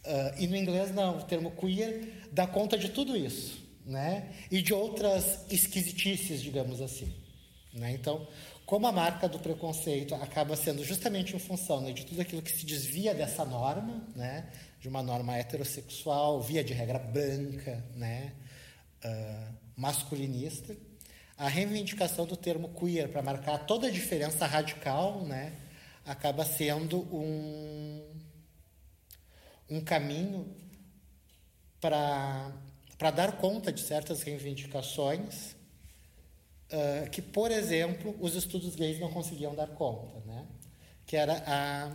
[0.05, 4.29] Uh, e no inglês não, o termo queer dá conta de tudo isso, né?
[4.51, 7.11] E de outras esquisitices, digamos assim,
[7.73, 7.93] né?
[7.93, 8.29] Então,
[8.67, 12.51] como a marca do preconceito acaba sendo justamente em função né, de tudo aquilo que
[12.51, 14.51] se desvia dessa norma, né?
[14.85, 18.35] de uma norma heterossexual, via de regra branca, né,
[19.03, 20.77] uh, masculinista,
[21.39, 25.55] a reivindicação do termo queer para marcar toda a diferença radical, né,
[26.05, 28.05] acaba sendo um,
[29.71, 30.55] um caminho
[31.81, 32.53] para
[32.99, 35.57] para dar conta de certas reivindicações
[36.73, 40.47] uh, que, por exemplo, os estudos gays não conseguiam dar conta, né?
[41.07, 41.91] Que era a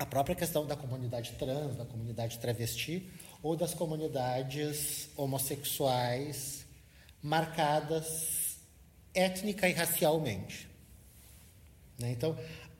[0.00, 3.06] a própria questão da comunidade trans, da comunidade travesti
[3.42, 6.64] ou das comunidades homossexuais
[7.22, 8.56] marcadas
[9.12, 10.66] étnica e racialmente.
[11.98, 12.12] Né?
[12.12, 12.34] Então,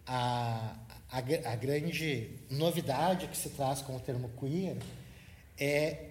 [0.06, 0.74] a,
[1.10, 4.78] a, a grande novidade que se traz com o termo queer
[5.58, 6.06] é,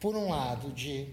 [0.00, 1.06] por um lado, de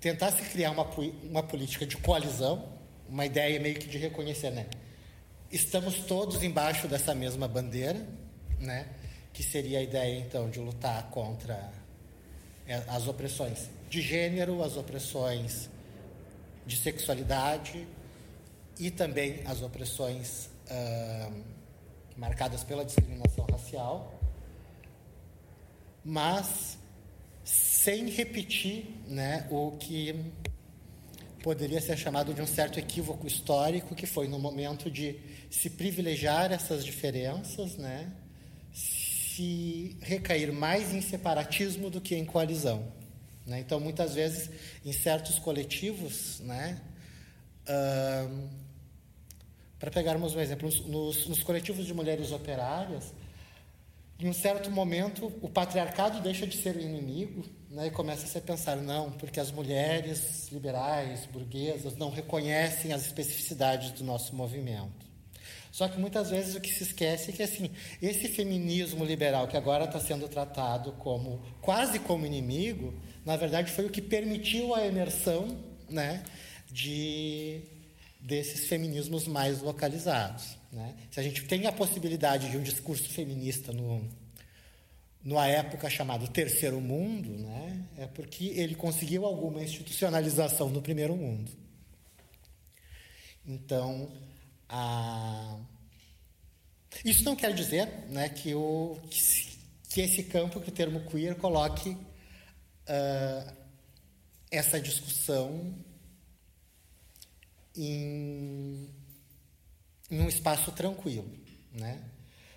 [0.00, 0.86] tentar se criar uma,
[1.24, 2.68] uma política de coalizão,
[3.08, 4.66] uma ideia meio que de reconhecer, né?
[5.50, 8.06] Estamos todos embaixo dessa mesma bandeira,
[8.58, 8.86] né?
[9.32, 11.72] Que seria a ideia, então, de lutar contra
[12.66, 15.70] é, as opressões de gênero, as opressões
[16.66, 17.88] de sexualidade
[18.78, 21.44] e também as opressões uh,
[22.14, 24.20] marcadas pela discriminação racial,
[26.04, 26.78] mas
[27.48, 30.14] sem repetir né, o que
[31.42, 35.18] poderia ser chamado de um certo equívoco histórico, que foi no momento de
[35.50, 38.12] se privilegiar essas diferenças, né,
[38.70, 42.92] se recair mais em separatismo do que em coalizão.
[43.46, 43.60] Né?
[43.60, 44.50] Então, muitas vezes,
[44.84, 46.78] em certos coletivos, né,
[49.78, 53.14] para pegarmos um exemplo, nos, nos coletivos de mulheres operárias,
[54.20, 58.28] em um certo momento, o patriarcado deixa de ser o inimigo né, e começa a
[58.28, 65.06] se pensar, não, porque as mulheres liberais, burguesas, não reconhecem as especificidades do nosso movimento.
[65.70, 67.70] Só que muitas vezes o que se esquece é que assim,
[68.02, 72.92] esse feminismo liberal que agora está sendo tratado como quase como inimigo,
[73.24, 76.24] na verdade foi o que permitiu a emersão né,
[76.68, 77.60] de
[78.20, 80.57] desses feminismos mais localizados.
[80.72, 80.94] Né?
[81.10, 84.06] Se a gente tem a possibilidade de um discurso feminista no,
[85.24, 91.50] numa época chamada Terceiro Mundo, né, é porque ele conseguiu alguma institucionalização no Primeiro Mundo.
[93.46, 94.10] Então,
[94.68, 95.58] a...
[97.04, 99.58] isso não quer dizer né, que, o, que,
[99.88, 103.52] que esse campo, que o termo queer coloque uh,
[104.50, 105.74] essa discussão
[107.74, 108.88] em,
[110.10, 111.30] em um espaço tranquilo,
[111.72, 111.98] né?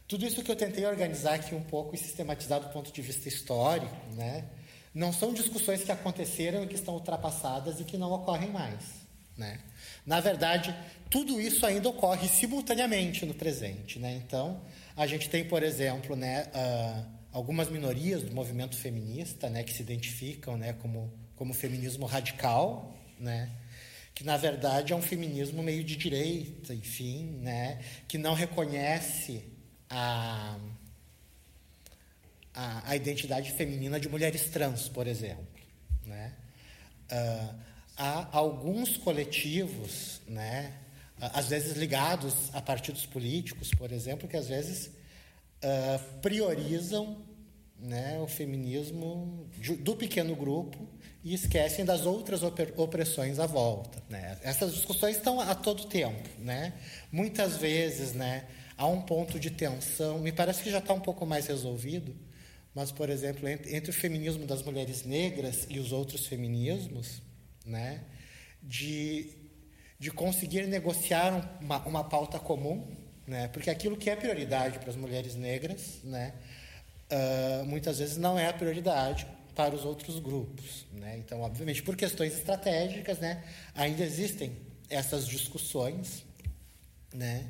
[0.08, 3.30] Tudo isso que eu tentei organizar aqui um pouco e sistematizar do ponto de vista
[3.30, 4.46] histórico, né?
[4.94, 8.84] Não são discussões que aconteceram e que estão ultrapassadas e que não ocorrem mais,
[9.38, 9.60] né?
[10.06, 10.76] Na verdade,
[11.10, 14.14] tudo isso ainda ocorre simultaneamente no presente, né?
[14.16, 14.62] Então,
[14.98, 19.82] a gente tem, por exemplo, né, uh, algumas minorias do movimento feminista, né, que se
[19.82, 23.50] identificam, né, como como feminismo radical, né?
[24.14, 29.44] Que na verdade é um feminismo meio de direita, enfim, né, que não reconhece
[29.90, 30.58] a,
[32.54, 35.48] a, a identidade feminina de mulheres trans, por exemplo,
[36.06, 36.34] né.
[37.12, 37.56] Uh,
[37.98, 40.74] há alguns coletivos, né,
[41.20, 47.24] às vezes ligados a partidos políticos, por exemplo, que às vezes uh, priorizam
[47.78, 49.48] né, o feminismo
[49.80, 50.88] do pequeno grupo
[51.24, 54.02] e esquecem das outras opressões à volta.
[54.10, 54.38] Né?
[54.42, 56.28] Essas discussões estão a todo tempo.
[56.40, 56.74] Né?
[57.12, 58.46] Muitas vezes né,
[58.78, 62.16] há um ponto de tensão, me parece que já está um pouco mais resolvido,
[62.74, 67.22] mas, por exemplo, entre, entre, o feminismo das mulheres negras e os outros feminismos,
[67.66, 68.02] né,
[68.64, 69.30] de,
[70.00, 72.88] de conseguir negociar uma, uma pauta comum,
[73.28, 76.34] né, porque aquilo que é prioridade para as mulheres negras, né,
[77.12, 80.86] uh, muitas vezes não é a prioridade para os outros grupos.
[80.94, 81.18] Né?
[81.18, 83.44] Então, obviamente, por questões estratégicas, né,
[83.76, 84.56] ainda existem
[84.90, 86.24] essas discussões,
[87.14, 87.50] né,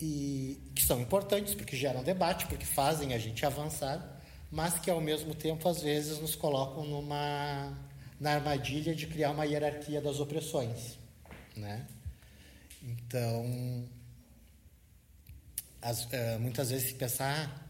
[0.00, 4.20] e que são importantes porque geram debate, porque fazem a gente avançar,
[4.50, 7.76] mas que ao mesmo tempo às vezes nos colocam numa
[8.18, 10.98] na armadilha de criar uma hierarquia das opressões,
[11.56, 11.86] né?
[12.82, 13.88] Então,
[15.80, 17.69] as, uh, muitas vezes se pensar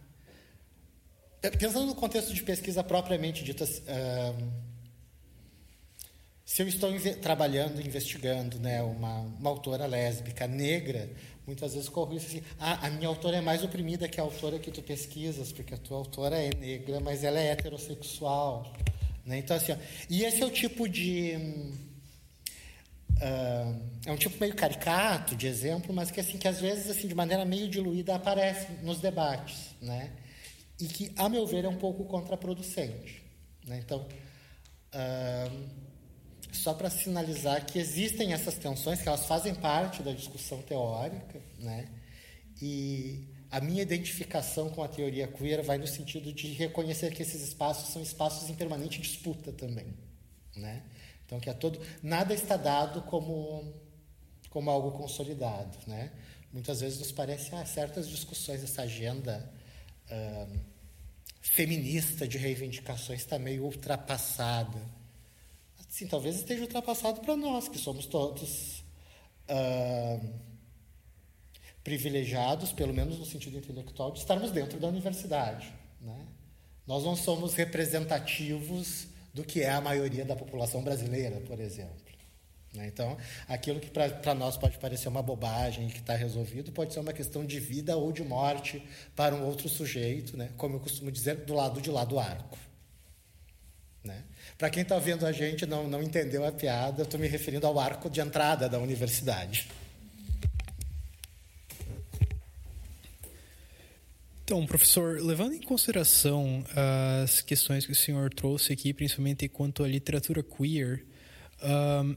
[1.41, 4.51] Pensando no contexto de pesquisa propriamente dita, uh,
[6.45, 11.09] se eu estou trabalhando, investigando né, uma, uma, autora lésbica negra,
[11.47, 14.59] muitas vezes corro isso assim, ah, a minha autora é mais oprimida que a autora
[14.59, 18.71] que tu pesquisas, porque a tua autora é negra, mas ela é heterossexual.
[19.25, 19.39] Né?
[19.39, 19.77] Então, assim, ó,
[20.11, 21.37] e esse é o tipo de...
[23.17, 27.07] Uh, é um tipo meio caricato de exemplo, mas que assim que às vezes assim
[27.07, 30.11] de maneira meio diluída aparece nos debates, né?
[30.81, 33.23] E que, a meu ver, é um pouco contraproducente.
[33.67, 33.79] Né?
[33.79, 34.07] Então,
[36.53, 41.89] só para sinalizar que existem essas tensões, que elas fazem parte da discussão teórica, né?
[42.61, 47.43] e a minha identificação com a teoria queer vai no sentido de reconhecer que esses
[47.43, 49.95] espaços são espaços em permanente disputa também.
[50.57, 50.83] Né?
[51.25, 53.73] Então, que é todo, nada está dado como,
[54.51, 55.79] como algo consolidado.
[55.87, 56.11] Né?
[56.53, 59.49] muitas vezes nos parece ah, certas discussões, essa agenda
[60.11, 60.61] uh,
[61.53, 64.81] feminista de reivindicações está meio ultrapassada.
[65.89, 68.85] Sim, talvez esteja ultrapassado para nós, que somos todos
[71.83, 75.73] privilegiados, pelo menos no sentido intelectual, de estarmos dentro da universidade.
[76.01, 76.27] Né?
[76.87, 82.10] Nós não somos representativos do que é a maioria da população brasileira, por exemplo.
[82.73, 82.87] Né?
[82.87, 83.17] Então,
[83.49, 87.45] aquilo que para nós pode parecer uma bobagem que está resolvido, pode ser uma questão
[87.45, 88.83] de vida ou de morte
[89.17, 90.51] para um outro sujeito, né?
[90.57, 92.59] como eu costumo dizer, do lado de lá do arco.
[94.05, 94.23] Né?
[94.57, 97.67] Para quem está vendo a gente não, não entendeu a piada, eu estou me referindo
[97.67, 99.69] ao arco de entrada da universidade.
[104.45, 106.65] Então, professor, levando em consideração
[107.23, 111.05] as questões que o senhor trouxe aqui, principalmente quanto à literatura queer,
[111.63, 112.17] um,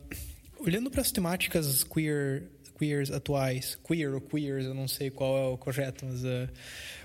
[0.64, 2.44] olhando para as temáticas queer,
[2.78, 6.50] queers atuais, queer ou queers, eu não sei qual é o correto, mas uh,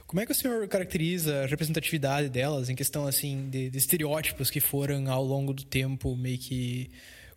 [0.06, 4.50] como é que o senhor caracteriza a representatividade delas em questão assim de, de estereótipos
[4.50, 6.90] que foram ao longo do tempo meio que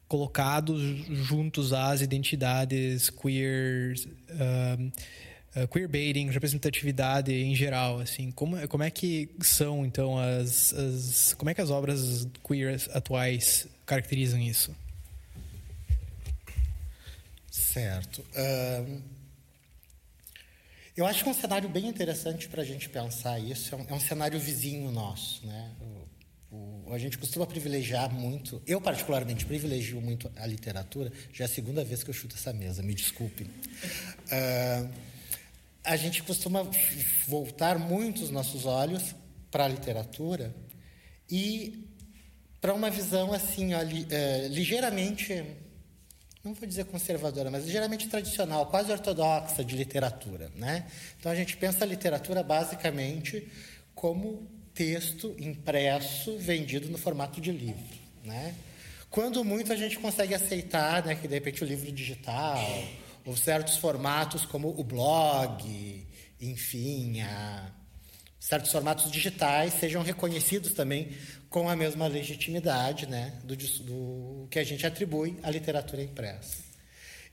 [0.07, 3.95] colocados juntos às identidades queer,
[4.30, 11.34] uh, uh, queerbaiting, representatividade em geral, assim, como, como é que são então as, as
[11.34, 14.76] como é que as obras queer atuais caracterizam isso?
[17.72, 18.24] Certo.
[20.95, 23.74] Eu acho que um cenário bem interessante para a gente pensar isso.
[23.74, 25.72] É um, é um, cenário vizinho nosso, né?
[26.51, 28.61] O, o, a gente costuma privilegiar muito.
[28.67, 31.11] Eu particularmente privilegio muito a literatura.
[31.32, 32.84] Já é a segunda vez que eu chuto essa mesa.
[32.84, 33.45] Me desculpe.
[33.45, 34.89] Uh,
[35.84, 36.67] a gente costuma
[37.26, 39.15] voltar muito os nossos olhos
[39.49, 40.53] para a literatura
[41.30, 41.88] e
[42.59, 43.82] para uma visão assim, uh,
[44.49, 45.41] ligeiramente
[46.44, 50.52] não vou dizer conservadora, mas ligeiramente tradicional, quase ortodoxa de literatura.
[50.56, 50.86] Né?
[51.20, 53.48] Então a gente pensa a literatura basicamente
[53.94, 58.00] como texto impresso vendido no formato de livro.
[58.24, 58.56] Né?
[59.10, 62.60] Quando muito a gente consegue aceitar né, que de repente o livro digital,
[63.26, 66.08] ou certos formatos como o blog,
[66.39, 67.70] enfim, a,
[68.39, 71.10] certos formatos digitais sejam reconhecidos também
[71.52, 76.64] com a mesma legitimidade né, do, do que a gente atribui à literatura impressa.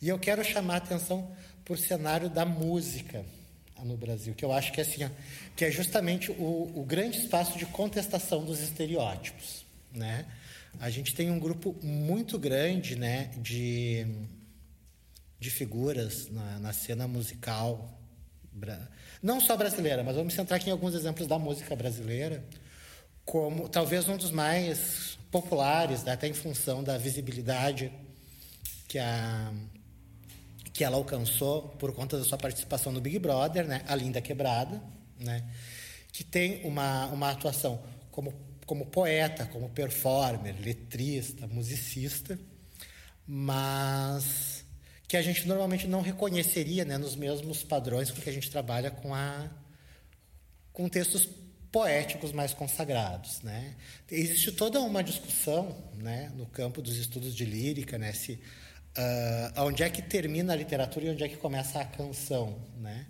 [0.02, 1.30] E eu quero chamar a atenção
[1.64, 3.24] para o cenário da música
[3.84, 5.08] no Brasil, que eu acho que é, assim,
[5.54, 9.64] que é justamente o, o grande espaço de contestação dos estereótipos.
[9.92, 10.26] Né?
[10.80, 14.04] A gente tem um grupo muito grande né, de,
[15.38, 17.96] de figuras na, na cena musical,
[19.22, 22.44] não só brasileira, mas vamos centrar aqui em alguns exemplos da música brasileira,
[23.28, 27.92] como talvez um dos mais populares, até em função da visibilidade
[28.88, 29.52] que, a,
[30.72, 34.82] que ela alcançou por conta da sua participação no Big Brother, né, a Linda Quebrada,
[35.20, 35.44] né,
[36.10, 38.32] que tem uma, uma atuação como,
[38.64, 42.38] como poeta, como performer, letrista, musicista,
[43.26, 44.64] mas
[45.06, 48.90] que a gente normalmente não reconheceria né, nos mesmos padrões com que a gente trabalha
[48.90, 49.50] com, a,
[50.72, 51.28] com textos
[51.70, 53.42] poéticos mais consagrados.
[53.42, 53.74] Né?
[54.10, 59.82] Existe toda uma discussão né, no campo dos estudos de lírica, né, se, uh, onde
[59.82, 62.58] é que termina a literatura e onde é que começa a canção.
[62.78, 63.06] Né?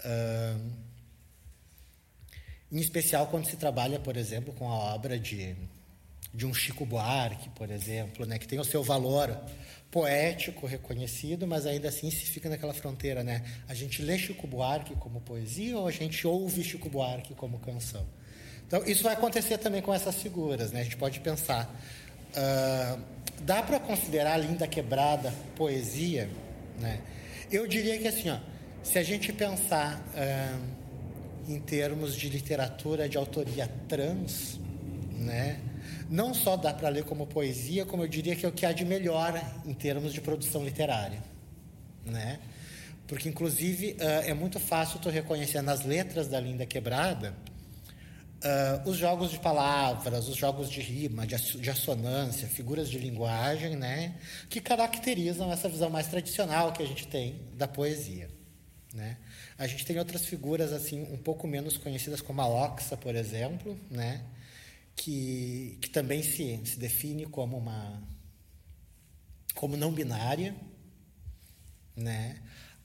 [0.00, 0.92] Uh,
[2.70, 5.54] em especial quando se trabalha, por exemplo, com a obra de,
[6.32, 9.38] de um Chico Buarque, por exemplo, né, que tem o seu valor
[9.92, 13.44] poético reconhecido, mas ainda assim se fica naquela fronteira, né?
[13.68, 18.04] A gente lê Chico Buarque como poesia ou a gente ouve Chico Buarque como canção?
[18.66, 20.80] Então, isso vai acontecer também com essas figuras, né?
[20.80, 21.70] A gente pode pensar,
[22.30, 23.02] uh,
[23.42, 26.30] dá para considerar Linda Quebrada poesia,
[26.80, 26.98] né?
[27.50, 28.38] Eu diria que assim, ó,
[28.82, 34.58] se a gente pensar uh, em termos de literatura de autoria trans,
[35.18, 35.60] né?
[36.12, 38.72] Não só dá para ler como poesia, como eu diria que é o que há
[38.72, 41.24] de melhor em termos de produção literária,
[42.04, 42.38] né?
[43.08, 47.34] Porque inclusive é muito fácil tu reconhecer nas letras da Linda Quebrada
[48.42, 53.74] uh, os jogos de palavras, os jogos de rima, de, de assonância, figuras de linguagem,
[53.76, 54.14] né?
[54.50, 58.28] Que caracterizam essa visão mais tradicional que a gente tem da poesia,
[58.92, 59.16] né?
[59.56, 63.78] A gente tem outras figuras assim um pouco menos conhecidas como a Oxa, por exemplo,
[63.90, 64.20] né?
[64.96, 68.02] Que, que também se, se define como uma
[69.54, 70.54] como não binária,
[71.96, 72.40] né?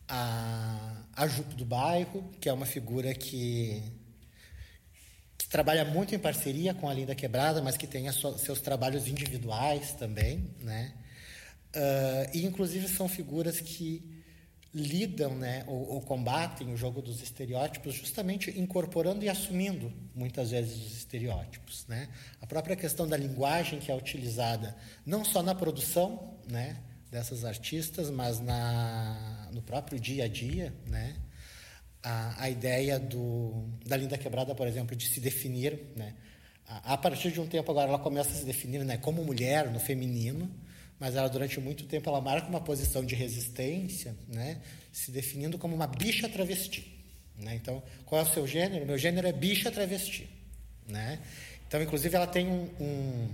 [0.07, 3.83] A, a do Bairro, que é uma figura que,
[5.37, 9.07] que trabalha muito em parceria com a Linda Quebrada, mas que tem sua, seus trabalhos
[9.07, 10.93] individuais também, né?
[11.75, 14.16] Uh, e inclusive são figuras que
[14.77, 20.75] lidam né, ou, ou, combatem o jogo dos estereótipos justamente incorporando e assumindo muitas vezes
[20.77, 21.85] os estereótipos.
[21.87, 22.07] Né?
[22.41, 24.75] A própria questão da linguagem que é utilizada
[25.05, 26.77] não só na produção né,
[27.11, 30.73] dessas artistas, mas na, no próprio dia a dia.
[30.85, 31.15] Né?
[32.03, 35.79] A, a ideia do, da Linda Quebrada, por exemplo, de se definir.
[35.95, 36.13] Né?
[36.67, 39.69] A, a partir de um tempo agora ela começa a se definir né, como mulher,
[39.71, 40.49] no feminino,
[40.99, 44.59] mas ela durante muito tempo ela marca uma posição de resistência, né,
[44.91, 46.95] se definindo como uma bicha travesti.
[47.37, 47.55] Né?
[47.55, 48.85] Então, qual é o seu gênero?
[48.85, 50.27] Meu gênero é bicha travesti.
[50.87, 51.19] Né?
[51.67, 53.29] Então, inclusive, ela tem um, um,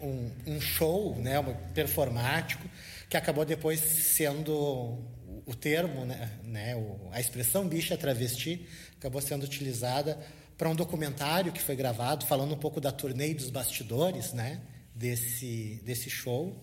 [0.00, 2.66] um, um show né, um performático
[3.10, 4.98] que acabou depois sendo
[5.44, 6.74] o termo, né, né,
[7.10, 8.66] a expressão bicha travesti
[8.98, 10.18] acabou sendo utilizada
[10.58, 14.60] para um documentário que foi gravado falando um pouco da turnê dos bastidores, né?
[14.98, 16.56] Desse, desse show.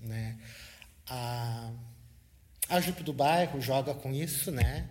[0.00, 0.38] Né?
[1.08, 1.72] A,
[2.68, 4.88] a Jupe do Bairro joga com isso, né?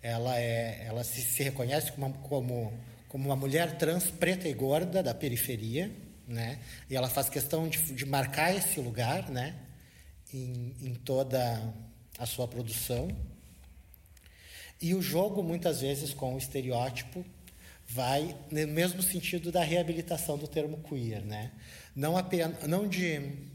[0.00, 2.72] Ela, é, ela se, se reconhece como, como,
[3.08, 5.90] como uma mulher trans preta e gorda da periferia,
[6.26, 6.60] né?
[6.88, 9.56] E ela faz questão de, de marcar esse lugar, né?
[10.32, 11.74] Em, em toda
[12.16, 13.08] a sua produção.
[14.80, 17.24] E o jogo, muitas vezes, com o estereótipo,
[17.88, 21.50] vai no mesmo sentido da reabilitação do termo queer, né?
[21.98, 23.48] Não apenas não de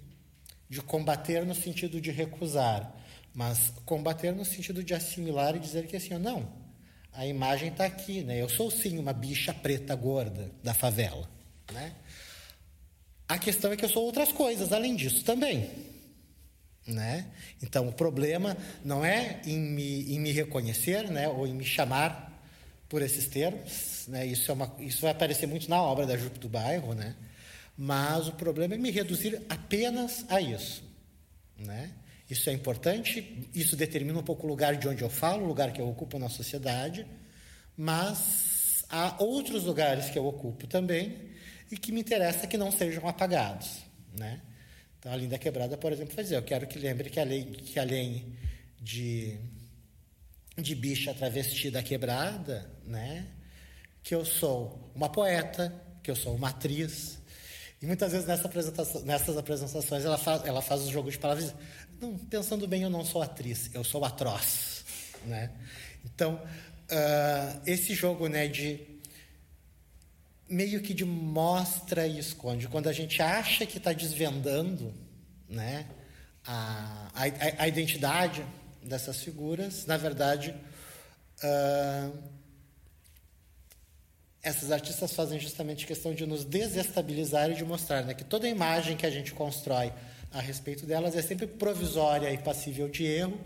[0.69, 2.93] de combater no sentido de recusar,
[3.33, 6.51] mas combater no sentido de assimilar e dizer que assim, não,
[7.13, 8.41] a imagem está aqui, né?
[8.41, 11.29] Eu sou sim uma bicha preta gorda da favela,
[11.71, 11.93] né?
[13.27, 15.69] A questão é que eu sou outras coisas além disso também,
[16.87, 17.27] né?
[17.61, 21.29] Então o problema não é em me, em me reconhecer, né?
[21.29, 22.33] Ou em me chamar
[22.89, 24.25] por esses termos, né?
[24.25, 27.15] Isso é uma, isso vai aparecer muito na obra da Jupe do Bairro, né?
[27.77, 30.83] Mas o problema é me reduzir apenas a isso.
[31.57, 31.91] Né?
[32.29, 35.71] Isso é importante, isso determina um pouco o lugar de onde eu falo, o lugar
[35.71, 37.05] que eu ocupo na sociedade,
[37.75, 41.31] mas há outros lugares que eu ocupo também
[41.71, 43.83] e que me interessa que não sejam apagados.
[44.17, 44.41] Né?
[44.99, 48.37] Então, a Linda Quebrada, por exemplo, vai eu quero que lembre que além, que além
[48.79, 49.37] de,
[50.57, 53.27] de bicha travestida quebrada, né,
[54.01, 57.19] que eu sou uma poeta, que eu sou uma atriz,
[57.83, 58.49] e muitas vezes nessa
[59.03, 61.53] nessas apresentações ela faz, ela faz os jogos de palavras.
[61.99, 64.85] Não, pensando bem, eu não sou atriz, eu sou atroz.
[65.25, 65.51] Né?
[66.05, 68.79] Então, uh, esse jogo né, de
[70.47, 72.69] meio que de mostra e esconde.
[72.69, 74.93] Quando a gente acha que está desvendando
[75.49, 75.85] né,
[76.47, 78.45] a, a, a, identidade
[78.81, 80.55] dessas figuras, na verdade,
[81.43, 82.17] uh,
[84.43, 88.97] essas artistas fazem justamente questão de nos desestabilizar e de mostrar né, que toda imagem
[88.97, 89.93] que a gente constrói
[90.33, 93.39] a respeito delas é sempre provisória e passível de erro,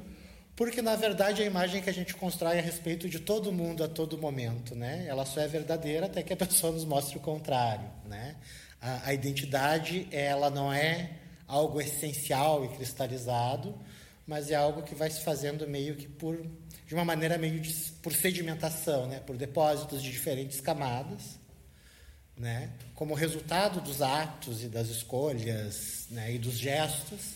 [0.55, 3.87] porque na verdade a imagem que a gente constrói a respeito de todo mundo a
[3.87, 7.87] todo momento, né, ela só é verdadeira até que a pessoa nos mostre o contrário,
[8.05, 8.35] né?
[8.81, 11.11] A, a identidade ela não é
[11.47, 13.75] algo essencial e cristalizado,
[14.25, 16.45] mas é algo que vai se fazendo meio que por
[16.87, 21.37] de uma maneira meio de, por sedimentação, né, por depósitos de diferentes camadas,
[22.35, 27.33] né, como resultado dos atos e das escolhas né, e dos gestos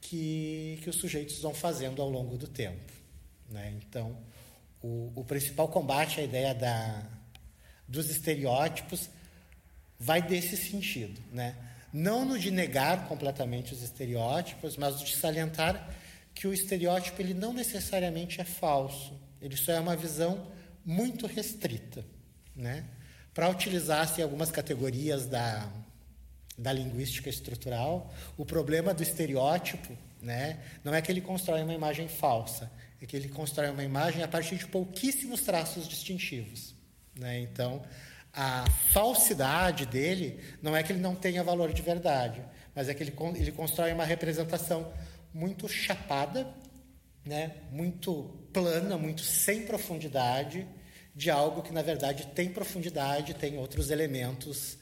[0.00, 2.92] que, que os sujeitos vão fazendo ao longo do tempo.
[3.48, 3.72] Né?
[3.78, 4.16] Então,
[4.82, 7.02] o, o principal combate à ideia da,
[7.88, 9.08] dos estereótipos
[9.98, 11.56] vai desse sentido, né?
[11.92, 15.88] Não no de negar completamente os estereótipos, mas de salientar
[16.36, 20.46] que o estereótipo ele não necessariamente é falso, ele só é uma visão
[20.84, 22.04] muito restrita,
[22.54, 22.84] né?
[23.32, 25.66] Para utilizar-se algumas categorias da,
[26.56, 32.06] da linguística estrutural, o problema do estereótipo, né, não é que ele constrói uma imagem
[32.06, 32.70] falsa,
[33.00, 36.74] é que ele constrói uma imagem a partir de pouquíssimos traços distintivos,
[37.14, 37.40] né?
[37.40, 37.82] Então,
[38.30, 42.42] a falsidade dele não é que ele não tenha valor de verdade,
[42.74, 44.92] mas é que ele, ele constrói uma representação
[45.36, 46.48] muito chapada,
[47.22, 47.56] né?
[47.70, 50.66] muito plana, muito sem profundidade,
[51.14, 54.78] de algo que, na verdade, tem profundidade, tem outros elementos,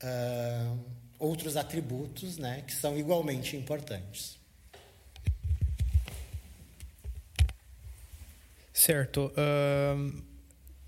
[0.00, 0.78] uh,
[1.18, 2.62] outros atributos né?
[2.64, 4.38] que são igualmente importantes.
[8.72, 9.32] Certo.
[9.32, 10.22] Uh,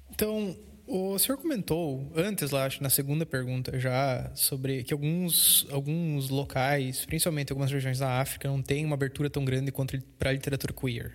[0.09, 0.57] então,
[0.91, 7.05] o senhor comentou antes, lá, acho, na segunda pergunta já, sobre que alguns, alguns locais,
[7.05, 10.73] principalmente algumas regiões da África, não têm uma abertura tão grande quanto para a literatura
[10.73, 11.13] queer.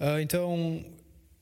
[0.00, 0.84] Uh, então,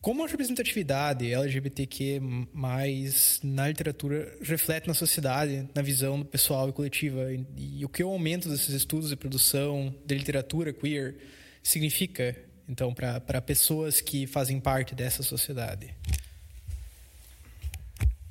[0.02, 2.20] como a representatividade LGBTQ
[2.52, 8.04] mais na literatura reflete na sociedade, na visão pessoal e coletiva, e, e o que
[8.04, 11.16] o aumento desses estudos de produção de literatura queer
[11.62, 12.36] significa
[12.68, 15.94] Então, para pessoas que fazem parte dessa sociedade.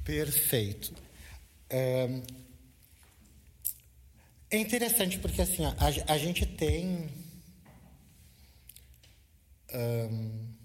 [0.09, 0.91] Perfeito.
[1.69, 2.09] É,
[4.51, 5.75] interessante porque assim a,
[6.07, 7.07] a gente tem
[9.71, 10.55] um,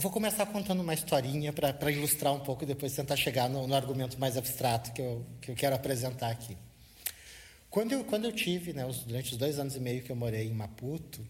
[0.00, 3.74] vou começar contando uma historinha para ilustrar um pouco e depois tentar chegar no, no,
[3.76, 6.56] argumento mais abstrato que eu, que eu quero apresentar aqui.
[7.70, 10.48] Quando eu, quando eu tive, né, durante os dois anos e meio que eu morei
[10.48, 11.24] em Maputo,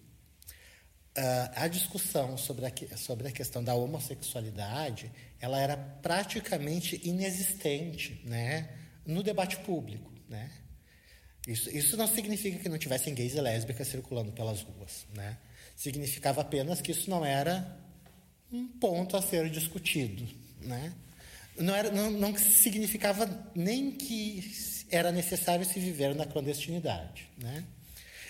[1.54, 5.10] a discussão sobre a, sobre a questão da homossexualidade
[5.40, 8.68] ela era praticamente inexistente né,
[9.06, 10.10] no debate público.
[10.28, 10.50] Né?
[11.46, 15.06] Isso, isso não significa que não tivessem gays e lésbicas circulando pelas ruas.
[15.14, 15.36] Né?
[15.76, 17.78] Significava apenas que isso não era
[18.50, 20.26] um ponto a ser discutido.
[20.62, 20.92] Né?
[21.58, 24.50] Não, era, não, não significava nem que
[24.90, 27.28] era necessário se viver na clandestinidade.
[27.36, 27.64] Né?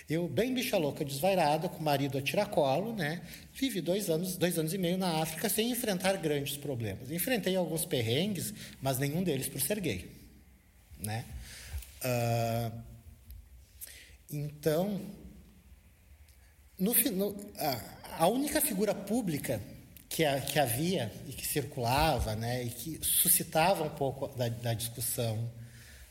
[0.07, 3.21] Eu, bem bicha louca, desvairada, com o marido a tiracolo, né?
[3.53, 7.09] Vivi dois anos, dois anos e meio na África sem enfrentar grandes problemas.
[7.09, 10.11] Enfrentei alguns perrengues, mas nenhum deles por ser gay,
[10.99, 11.25] né?
[12.03, 12.83] Uh,
[14.31, 15.01] então,
[16.77, 19.59] no, no, a, a única figura pública
[20.07, 24.73] que, a, que, havia e que circulava, né, e que suscitava um pouco da, da
[24.73, 25.51] discussão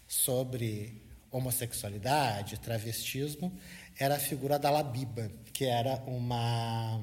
[0.06, 3.52] sobre homossexualidade, travestismo,
[3.98, 7.00] era a figura da Labiba, que era uma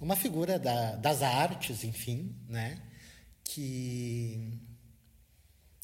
[0.00, 2.82] uma figura da, das artes, enfim, né,
[3.44, 4.58] que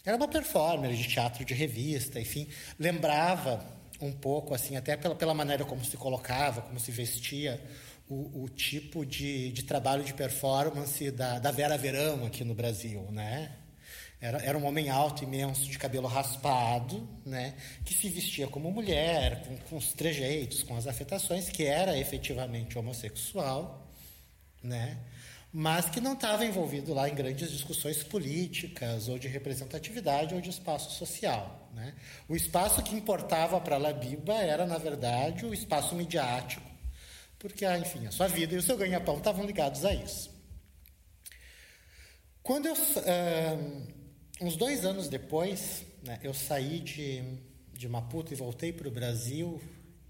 [0.04, 3.64] era uma performer de teatro de revista, enfim, lembrava
[4.00, 7.62] um pouco assim, até pela, pela maneira como se colocava, como se vestia,
[8.08, 13.02] o, o tipo de, de trabalho de performance da, da Vera Verão aqui no Brasil,
[13.12, 13.57] né?
[14.20, 17.54] Era, era um homem alto, imenso, de cabelo raspado, né,
[17.84, 22.76] que se vestia como mulher, com, com os trejeitos, com as afetações, que era efetivamente
[22.76, 23.88] homossexual,
[24.60, 24.98] né,
[25.52, 30.50] mas que não estava envolvido lá em grandes discussões políticas, ou de representatividade, ou de
[30.50, 31.70] espaço social.
[31.72, 31.94] Né.
[32.28, 36.68] O espaço que importava para Labiba era, na verdade, o espaço midiático,
[37.38, 40.36] porque, ah, enfim, a sua vida e o seu ganha-pão estavam ligados a isso.
[42.42, 42.74] Quando eu.
[42.74, 43.97] Uh,
[44.40, 47.22] uns dois anos depois, né, eu saí de,
[47.72, 49.60] de Maputo e voltei para o Brasil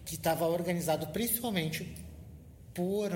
[0.04, 1.96] que estava organizado principalmente
[2.74, 3.10] por,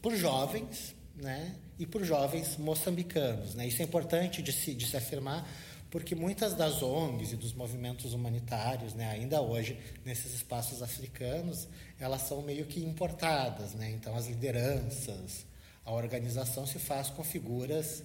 [0.00, 3.54] por jovens né, e por jovens moçambicanos.
[3.54, 3.66] Né?
[3.66, 5.46] Isso é importante de se, de se afirmar,
[5.90, 11.68] porque muitas das ONGs e dos movimentos humanitários, né, ainda hoje, nesses espaços africanos,
[11.98, 13.74] elas são meio que importadas.
[13.74, 13.90] Né?
[13.90, 15.46] Então, as lideranças,
[15.84, 18.02] a organização se faz com figuras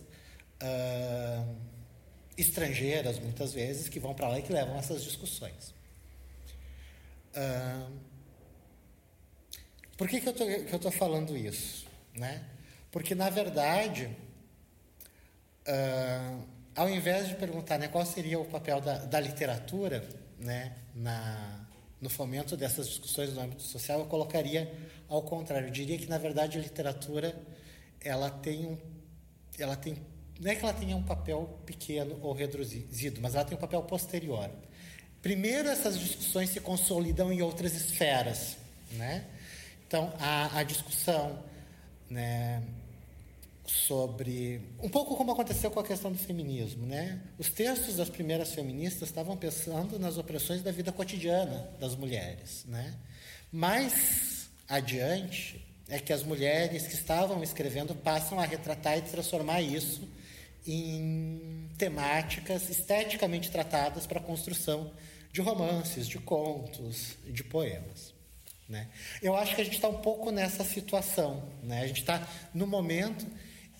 [0.62, 1.56] uh,
[2.38, 5.74] estrangeiras, muitas vezes, que vão para lá e que levam essas discussões.
[7.36, 7.92] Uh,
[9.98, 11.86] por que, que eu estou falando isso?
[12.14, 12.44] Né?
[12.92, 14.10] Porque, na verdade,
[15.68, 20.08] uh, ao invés de perguntar né, qual seria o papel da, da literatura
[20.40, 21.68] né, na,
[22.00, 24.72] no fomento dessas discussões no âmbito social, eu colocaria
[25.08, 25.68] ao contrário.
[25.68, 27.36] Eu diria que, na verdade, a literatura
[28.00, 28.78] ela tem um.
[29.60, 29.98] Ela tem,
[30.40, 33.84] não é que ela tenha um papel pequeno ou reduzido, mas ela tem um papel
[33.84, 34.50] posterior.
[35.22, 38.58] Primeiro, essas discussões se consolidam em outras esferas.
[38.94, 39.26] Né?
[39.86, 41.38] Então, a, a discussão
[42.10, 42.64] né,
[43.66, 47.22] sobre um pouco como aconteceu com a questão do feminismo, né?
[47.38, 52.94] Os textos das primeiras feministas estavam pensando nas opressões da vida cotidiana das mulheres, né?
[53.52, 60.08] Mais adiante é que as mulheres que estavam escrevendo passam a retratar e transformar isso
[60.66, 64.92] em temáticas esteticamente tratadas para a construção
[65.32, 68.14] de romances, de contos, de poemas.
[68.70, 68.88] Né?
[69.22, 71.44] Eu acho que a gente está um pouco nessa situação.
[71.62, 71.82] Né?
[71.82, 73.26] A gente está no momento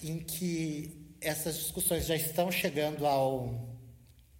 [0.04, 3.78] em que essas discussões já estão chegando ao,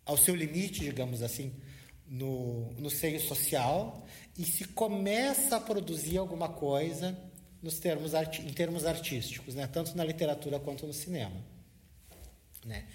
[0.06, 1.54] ao seu limite, digamos assim,
[2.08, 4.06] no, no seio social,
[4.38, 7.18] e se começa a produzir alguma coisa
[7.62, 9.68] nos termos em termos artísticos, né?
[9.68, 11.36] tanto na literatura quanto no cinema.
[12.66, 12.88] Né?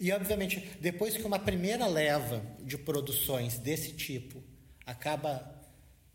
[0.00, 4.42] E, obviamente, depois que uma primeira leva de produções desse tipo
[4.86, 5.60] acaba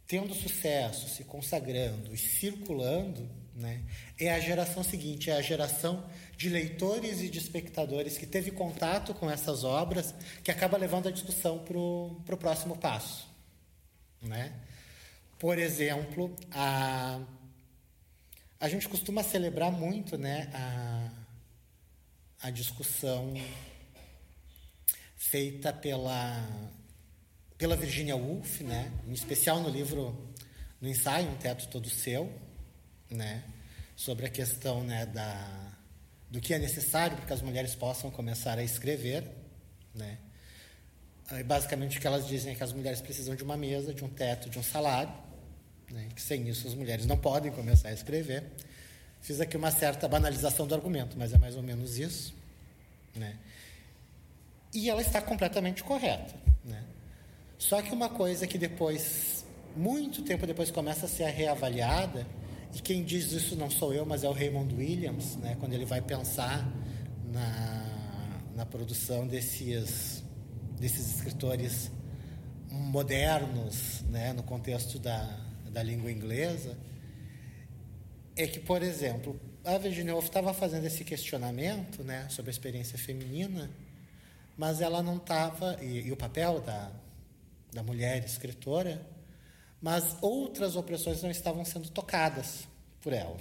[0.07, 3.81] tendo sucesso, se consagrando e circulando, né,
[4.19, 9.15] é a geração seguinte, é a geração de leitores e de espectadores que teve contato
[9.15, 13.27] com essas obras que acaba levando a discussão para o próximo passo.
[14.21, 14.53] Né?
[15.39, 17.19] Por exemplo, a,
[18.59, 21.09] a gente costuma celebrar muito né, a,
[22.43, 23.33] a discussão
[25.15, 26.47] feita pela,
[27.57, 30.15] pela Virginia Woolf, né, em especial no livro,
[30.79, 32.31] no ensaio Um Teto Todo Seu,
[33.09, 33.43] né,
[33.95, 35.71] sobre a questão né, da,
[36.29, 39.23] do que é necessário para que as mulheres possam começar a escrever.
[39.93, 40.17] Né.
[41.45, 44.09] Basicamente, o que elas dizem é que as mulheres precisam de uma mesa, de um
[44.09, 45.13] teto, de um salário,
[45.91, 48.43] né, que sem isso as mulheres não podem começar a escrever.
[49.21, 52.33] Fiz aqui uma certa banalização do argumento, mas é mais ou menos isso.
[53.15, 53.35] Né?
[54.73, 56.33] E ela está completamente correta.
[56.63, 56.83] Né?
[57.57, 59.45] Só que uma coisa que depois,
[59.75, 62.25] muito tempo depois, começa a ser reavaliada,
[62.75, 65.85] e quem diz isso não sou eu, mas é o Raymond Williams, né, quando ele
[65.85, 66.67] vai pensar
[67.31, 70.23] na, na produção desses,
[70.79, 71.91] desses escritores
[72.69, 75.39] modernos, né, no contexto da,
[75.69, 76.77] da língua inglesa,
[78.35, 82.97] é que, por exemplo, a Virginia Woolf estava fazendo esse questionamento né, sobre a experiência
[82.97, 83.69] feminina,
[84.57, 86.91] mas ela não estava, e, e, o papel da,
[87.73, 89.01] da mulher escritora,
[89.87, 92.67] mas outras opressões não estavam sendo tocadas
[92.99, 93.37] por ela.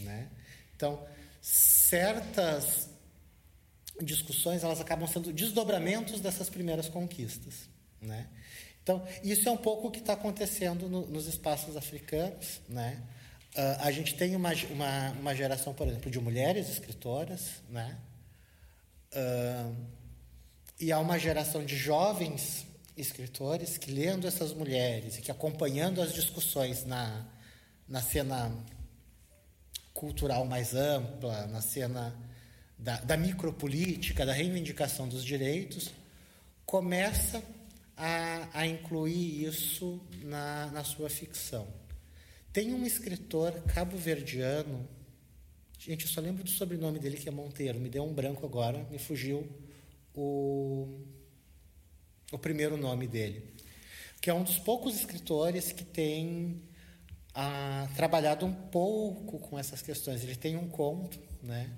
[0.00, 0.28] Né?
[0.74, 1.00] Então,
[1.40, 2.90] certas
[4.02, 7.68] discussões elas acabam sendo desdobramentos dessas primeiras conquistas.
[8.02, 8.26] Né?
[8.82, 12.60] Então, isso é um pouco o que está acontecendo no, nos espaços africanos.
[12.68, 13.00] Né?
[13.54, 17.96] Uh, a gente tem uma, uma, uma, geração, por exemplo, de mulheres escritoras, né?
[19.14, 19.76] Uh,
[20.80, 22.66] e há uma geração de jovens
[22.96, 27.26] escritores que, lendo essas mulheres e que acompanhando as discussões na,
[27.88, 28.52] na cena
[29.92, 32.14] cultural mais ampla, na cena
[32.78, 35.90] da, da micropolítica, da reivindicação dos direitos,
[36.64, 37.42] começa
[37.96, 41.66] a, a incluir isso na, na sua ficção.
[42.52, 44.88] Tem um escritor cabo-verdiano,
[45.78, 48.86] gente, eu só lembro do sobrenome dele, que é Monteiro, me deu um branco agora,
[48.90, 49.46] me fugiu
[50.14, 50.88] o,
[52.30, 53.44] o primeiro nome dele,
[54.20, 56.62] que é um dos poucos escritores que tem
[57.34, 60.22] ah, trabalhado um pouco com essas questões.
[60.22, 61.70] Ele tem um conto, né?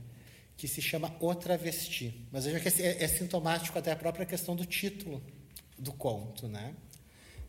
[0.63, 2.25] que se chama O Travesti.
[2.31, 5.21] Mas veja que é, é sintomático até a própria questão do título
[5.77, 6.73] do conto, né?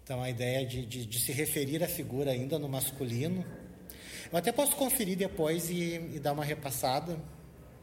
[0.03, 3.45] Então, a ideia de, de, de, se referir à figura ainda no masculino.
[4.31, 7.17] Eu até posso conferir depois e, e, dar uma repassada,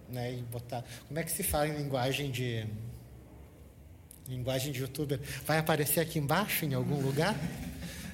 [0.09, 0.33] né?
[0.35, 0.85] E botar.
[1.07, 2.67] Como é que se fala em linguagem de.
[4.31, 5.19] Linguagem de youtuber?
[5.45, 7.37] Vai aparecer aqui embaixo, em algum lugar?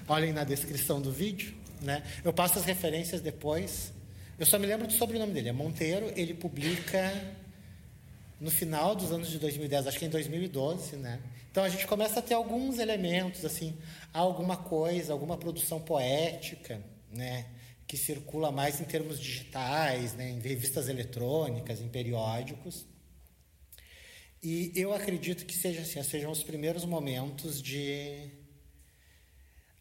[0.08, 2.02] Olhem na descrição do vídeo, né?
[2.24, 3.92] Eu passo as referências depois.
[4.38, 6.10] Eu só me lembro do sobrenome dele, é Monteiro.
[6.16, 7.12] Ele publica
[8.40, 11.20] no final dos anos de 2010, acho que em 2012, né?
[11.50, 13.76] Então a gente começa a ter alguns elementos, assim,
[14.10, 16.80] alguma coisa, alguma produção poética,
[17.12, 17.44] né?
[17.86, 20.30] Que circula mais em termos digitais, né?
[20.30, 22.86] Em revistas eletrônicas, em periódicos.
[24.46, 28.30] E eu acredito que seja assim, sejam os primeiros momentos de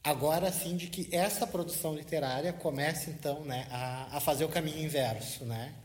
[0.03, 4.79] agora sim de que essa produção literária comece então, né, a, a fazer o caminho
[4.79, 5.75] inverso, né?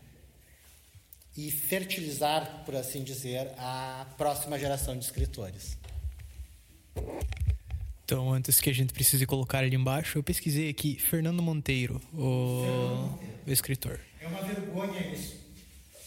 [1.37, 5.76] e fertilizar, por assim dizer, a próxima geração de escritores.
[8.05, 12.64] Então, antes que a gente precise colocar ali embaixo, eu pesquisei aqui Fernando Monteiro, o,
[13.47, 14.01] o escritor.
[14.20, 15.37] É uma vergonha isso.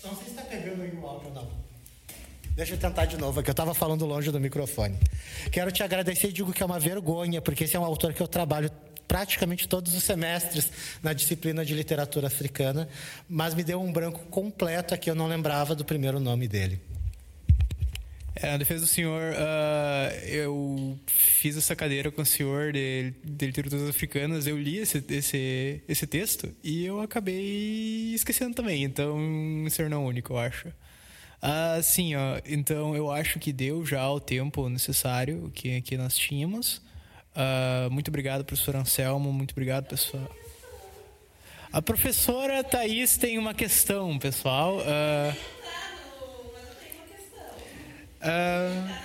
[0.04, 1.73] Não sei se está pegando aí o áudio ou não.
[2.56, 4.96] Deixa eu tentar de novo, que eu estava falando longe do microfone.
[5.52, 8.22] Quero te agradecer e digo que é uma vergonha, porque esse é um autor que
[8.22, 8.70] eu trabalho
[9.08, 12.88] praticamente todos os semestres na disciplina de literatura africana,
[13.28, 16.80] mas me deu um branco completo aqui, eu não lembrava do primeiro nome dele.
[18.36, 23.46] É, a defesa do senhor, uh, eu fiz essa cadeira com o senhor de, de
[23.48, 29.70] literaturas africanas, eu li esse, esse, esse texto e eu acabei esquecendo também, então o
[29.72, 30.68] senhor não é único, eu acho.
[31.44, 36.16] Uh, sim, ó, então eu acho que deu já o tempo necessário que, que nós
[36.16, 36.78] tínhamos.
[37.36, 39.34] Uh, muito obrigado, professor Anselmo.
[39.34, 40.34] Muito obrigado, pessoal.
[41.70, 44.78] A professora Thaís tem uma questão, pessoal.
[44.78, 45.36] Uh,
[48.22, 48.96] uh,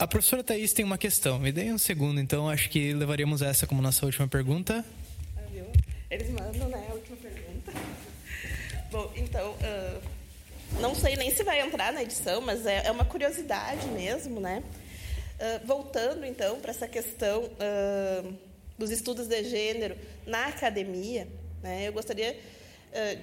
[0.00, 1.38] a professora Thaís tem uma questão.
[1.38, 2.48] Me dê um segundo, então.
[2.48, 4.84] Acho que levaremos essa como nossa última pergunta.
[6.10, 6.86] Eles mandam, né?
[6.90, 7.72] A última pergunta.
[8.90, 9.52] Bom, então.
[9.52, 10.15] Uh
[10.80, 14.62] não sei nem se vai entrar na edição, mas é, é uma curiosidade mesmo, né?
[15.36, 18.34] Uh, voltando então para essa questão uh,
[18.78, 19.96] dos estudos de gênero
[20.26, 21.28] na academia,
[21.62, 21.88] né?
[21.88, 22.38] Eu gostaria
[22.92, 23.20] uh,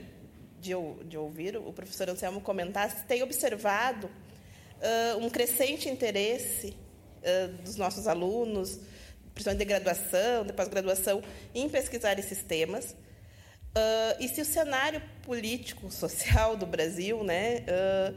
[0.59, 0.73] de,
[1.05, 4.09] de, ouvir o professor Anselmo comentar se tem observado
[5.17, 6.75] um crescente interesse
[7.63, 8.79] dos nossos alunos,
[9.33, 11.23] principalmente de graduação, de pós-graduação,
[11.55, 12.93] em pesquisar esses temas.
[13.75, 18.15] Uh, e se o cenário político, social do Brasil né, uh,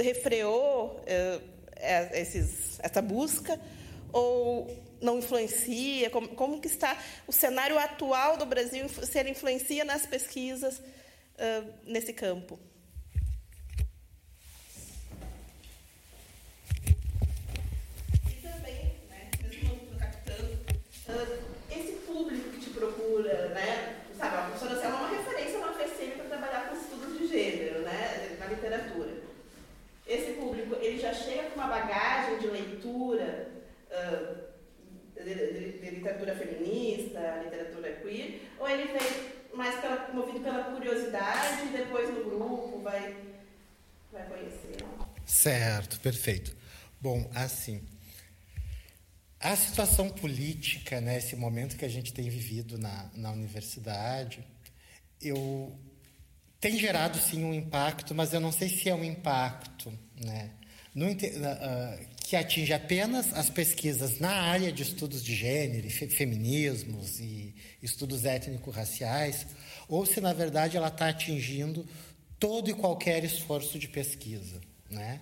[0.00, 1.42] refreou uh,
[2.12, 3.60] esses, essa busca
[4.12, 6.08] ou não influencia?
[6.10, 10.80] Como, como, que está o cenário atual do Brasil, se ele influencia nas pesquisas
[11.84, 12.58] nesse campo?
[18.28, 20.58] E também, né, mesmo captando,
[21.70, 26.16] esse público que te procura, né, sabe, a professora Selma é uma referência na UFSM
[26.16, 29.10] para trabalhar com estudos de gênero, né, na literatura.
[30.06, 33.48] Esse público, ele já chega com uma bagagem de leitura
[33.90, 34.48] uh,
[35.22, 41.66] de, de, de, literatura feminista, literatura queer, ou ele vem mais pela, movido pela curiosidade
[41.66, 43.16] e depois no grupo vai,
[44.12, 44.84] vai conhecer?
[45.26, 46.56] Certo, perfeito.
[47.00, 47.86] Bom, assim,
[49.40, 54.44] a situação política, né, esse momento que a gente tem vivido na, na universidade,
[55.20, 55.78] eu
[56.60, 60.50] tem gerado sim um impacto, mas eu não sei se é um impacto né,
[60.92, 61.16] no, uh,
[62.24, 68.24] que atinge apenas as pesquisas na área de estudos de gênero, fe, feminismos e estudos
[68.24, 69.46] étnico-raciais,
[69.88, 71.86] ou se na verdade ela está atingindo
[72.40, 74.60] todo e qualquer esforço de pesquisa.
[74.90, 75.20] Né?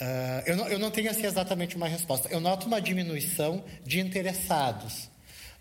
[0.00, 2.28] Uh, eu, não, eu não tenho assim exatamente uma resposta.
[2.28, 5.10] Eu noto uma diminuição de interessados,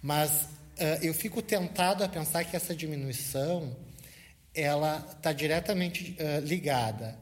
[0.02, 3.76] mas uh, eu fico tentado a pensar que essa diminuição
[4.54, 7.18] ela está diretamente uh, ligada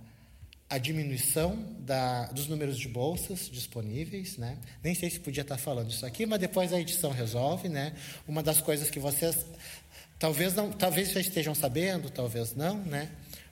[0.69, 4.57] à diminuição da, dos números de bolsas disponíveis, né?
[4.83, 7.93] Nem sei se podia estar falando isso aqui, mas depois a edição resolve, né?
[8.27, 9.45] Uma das coisas que vocês
[10.19, 13.09] talvez não, talvez já estejam sabendo, talvez não, né?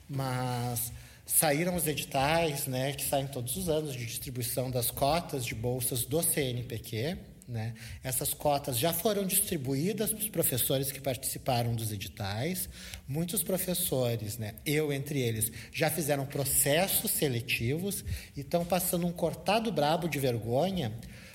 [0.08, 0.92] Mas
[1.26, 6.04] Saíram os editais, né, que saem todos os anos, de distribuição das cotas de bolsas
[6.04, 7.16] do CNPq.
[7.48, 7.74] Né?
[8.02, 12.68] Essas cotas já foram distribuídas para os professores que participaram dos editais.
[13.06, 18.04] Muitos professores, né, eu entre eles, já fizeram processos seletivos
[18.36, 20.92] e estão passando um cortado brabo de vergonha,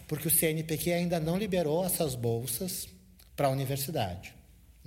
[0.07, 2.87] porque o CNPq ainda não liberou essas bolsas
[3.35, 4.38] para a universidade.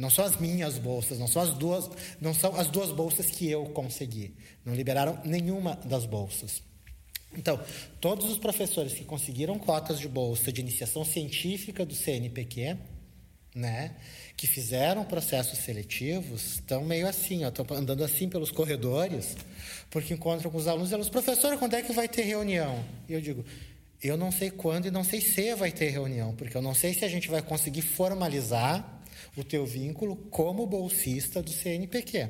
[0.02, 1.88] Não são as minhas bolsas, não são as duas,
[2.20, 4.34] não são as duas bolsas que eu consegui.
[4.64, 6.60] Não liberaram nenhuma das bolsas.
[7.32, 7.60] Então,
[8.00, 12.76] todos os professores que conseguiram cotas de bolsa de iniciação científica do CNPq,
[13.54, 13.94] né,
[14.36, 19.36] que fizeram processos seletivos, estão meio assim, estão andando assim pelos corredores,
[19.88, 22.84] porque encontram com os alunos e eles, professor, quando é que vai ter reunião?
[23.08, 23.44] E eu digo,
[24.02, 26.92] eu não sei quando e não sei se vai ter reunião, porque eu não sei
[26.92, 28.98] se a gente vai conseguir formalizar
[29.36, 32.28] o teu vínculo como bolsista do CNPq,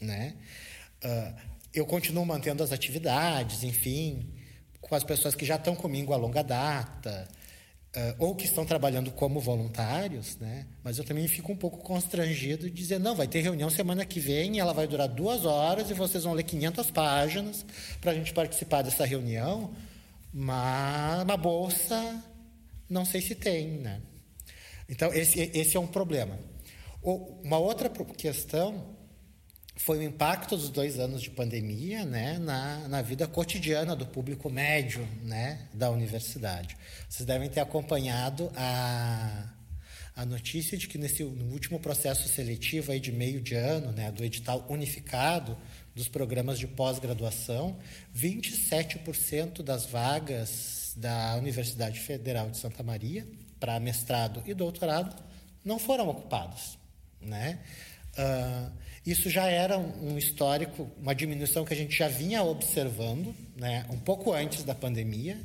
[0.00, 0.34] né?
[1.04, 4.32] Uh, eu continuo mantendo as atividades, enfim,
[4.80, 7.28] com as pessoas que já estão comigo a longa data,
[7.96, 10.66] uh, ou que estão trabalhando como voluntários, né?
[10.82, 14.20] Mas eu também fico um pouco constrangido de dizer, não, vai ter reunião semana que
[14.20, 17.64] vem, ela vai durar duas horas e vocês vão ler 500 páginas
[18.00, 19.72] para a gente participar dessa reunião,
[20.32, 22.22] mas na bolsa
[22.88, 24.00] não sei se tem, né?
[24.88, 26.38] Então, esse, esse é um problema.
[27.02, 28.94] Uma outra questão
[29.76, 34.48] foi o impacto dos dois anos de pandemia né, na, na vida cotidiana do público
[34.48, 36.76] médio né, da universidade.
[37.08, 39.50] Vocês devem ter acompanhado a,
[40.16, 44.12] a notícia de que nesse, no último processo seletivo aí de meio de ano, né,
[44.12, 45.58] do edital unificado
[45.94, 47.76] dos programas de pós-graduação,
[48.16, 53.26] 27% das vagas da Universidade Federal de Santa Maria
[53.58, 55.22] para mestrado e doutorado
[55.64, 56.78] não foram ocupados.
[57.20, 57.58] Né?
[58.18, 58.70] Uh,
[59.04, 63.98] isso já era um histórico, uma diminuição que a gente já vinha observando, né, um
[63.98, 65.38] pouco antes da pandemia,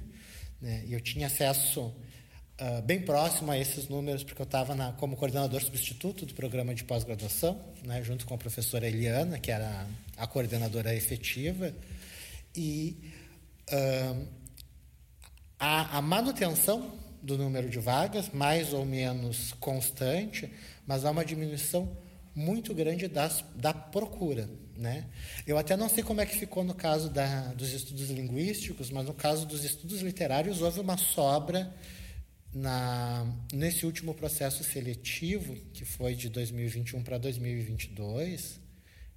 [0.62, 5.18] né, e eu tinha acesso uh, bem próximo a esses números, porque eu estava como
[5.18, 9.86] coordenador substituto do programa de pós-graduação, né, junto com a professora Eliana, que era
[10.16, 11.74] a coordenadora efetiva,
[12.56, 13.12] e
[13.74, 14.28] uh,
[15.60, 20.52] a, a manutenção do número de vagas, mais ou menos constante,
[20.86, 21.96] mas há uma diminuição
[22.36, 24.50] muito grande das, da procura.
[24.78, 25.06] Né?
[25.46, 29.06] Eu até não sei como é que ficou no caso da, dos estudos linguísticos, mas
[29.06, 31.74] no caso dos estudos literários houve uma sobra
[32.54, 38.60] na, nesse último processo seletivo, que foi de 2021 para 2022,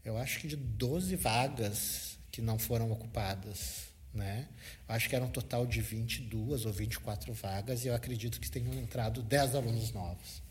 [0.05, 3.92] eu acho que de 12 vagas que não foram ocupadas.
[4.15, 4.47] Né?
[4.87, 8.75] Acho que era um total de 22 ou 24 vagas e eu acredito que tenham
[8.75, 10.43] entrado 10 alunos novos.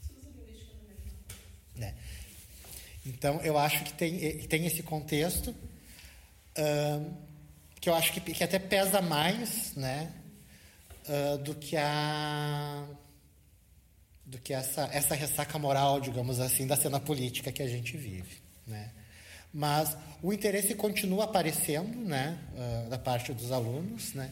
[1.76, 1.94] Né?
[3.06, 5.56] Então, eu acho que tem, tem esse contexto
[7.80, 10.12] que eu acho que, que até pesa mais né,
[11.08, 12.88] uh, do que a
[14.24, 18.38] do que essa, essa ressaca moral, digamos assim, da cena política que a gente vive.
[18.66, 18.90] Né?
[19.54, 24.14] Mas o interesse continua aparecendo né, uh, da parte dos alunos.
[24.14, 24.32] Né?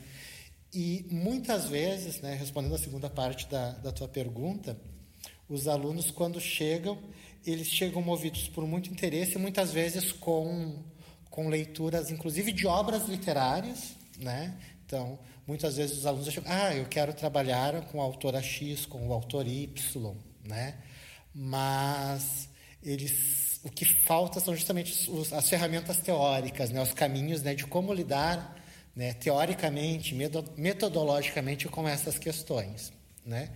[0.74, 4.80] E muitas vezes, né, respondendo a segunda parte da, da tua pergunta,
[5.50, 6.98] os alunos, quando chegam,
[7.46, 10.84] eles chegam movidos por muito interesse, muitas vezes com,
[11.30, 13.96] com leituras, inclusive de obras literárias.
[14.20, 14.56] Né?
[14.86, 15.18] Então,
[15.48, 19.14] muitas vezes os alunos acham, ah, eu quero trabalhar com a autora X, com o
[19.14, 20.16] autor Y,
[20.46, 20.78] né?
[21.34, 22.50] Mas
[22.84, 26.82] eles, o que falta são justamente os, as ferramentas teóricas, né?
[26.82, 27.54] Os caminhos, né?
[27.54, 28.56] De como lidar,
[28.96, 29.14] né?
[29.14, 30.16] Teoricamente,
[30.58, 32.92] metodologicamente com essas questões,
[33.26, 33.50] né?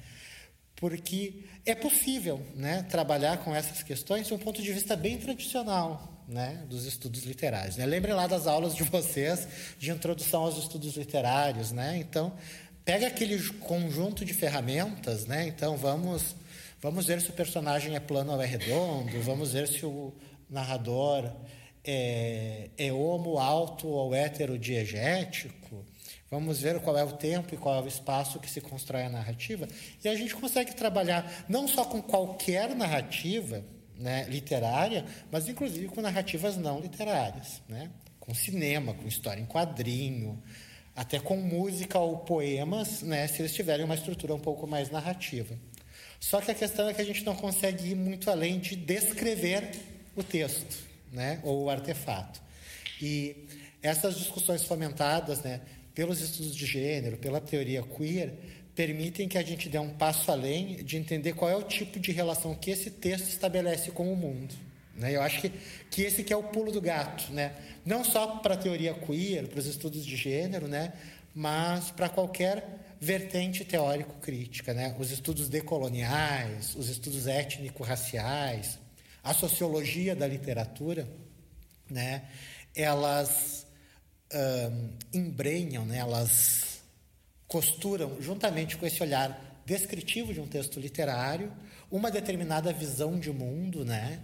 [0.75, 2.83] Porque é possível, né?
[2.83, 7.77] Trabalhar com essas questões de um ponto de vista bem tradicional, né, dos estudos literários.
[7.77, 7.85] Né?
[7.85, 9.47] Lembrem lá das aulas de vocês
[9.77, 11.71] de introdução aos estudos literários.
[11.71, 11.97] Né?
[11.97, 12.33] Então,
[12.85, 15.47] pega aquele conjunto de ferramentas, né?
[15.47, 16.35] então vamos,
[16.83, 20.13] vamos ver se o personagem é plano ou é redondo, vamos ver se o
[20.47, 21.31] narrador
[21.83, 25.83] é, é homo, alto ou hétero diegético,
[26.33, 29.09] Vamos ver qual é o tempo e qual é o espaço que se constrói a
[29.09, 29.67] narrativa.
[30.03, 33.63] E a gente consegue trabalhar não só com qualquer narrativa,
[33.95, 37.91] né, literária, mas inclusive com narrativas não literárias, né?
[38.19, 40.41] com cinema, com história em quadrinho,
[40.95, 45.55] até com música ou poemas, né, se eles tiverem uma estrutura um pouco mais narrativa.
[46.23, 49.71] Só que a questão é que a gente não consegue ir muito além de descrever
[50.15, 50.73] o texto,
[51.11, 52.41] né, ou o artefato.
[53.01, 53.45] E
[53.81, 55.59] essas discussões fomentadas, né,
[55.93, 58.35] pelos estudos de gênero, pela teoria queer,
[58.73, 62.13] permitem que a gente dê um passo além de entender qual é o tipo de
[62.13, 64.55] relação que esse texto estabelece com o mundo.
[64.95, 65.17] Né?
[65.17, 65.51] Eu acho que,
[65.91, 67.53] que esse que é o pulo do gato, né?
[67.85, 70.93] não só para a teoria queer, para os estudos de gênero, né?
[71.35, 74.73] mas para qualquer vertente teórico-crítica.
[74.73, 74.95] Né?
[74.97, 78.79] Os estudos decoloniais, os estudos étnico-raciais,
[79.21, 81.07] a sociologia da literatura,
[81.89, 82.23] né?
[82.73, 83.67] elas
[84.33, 85.97] um, embrenham, né?
[85.97, 86.81] elas
[87.45, 91.51] costuram, juntamente com esse olhar descritivo de um texto literário,
[91.91, 94.19] uma determinada visão de mundo, né,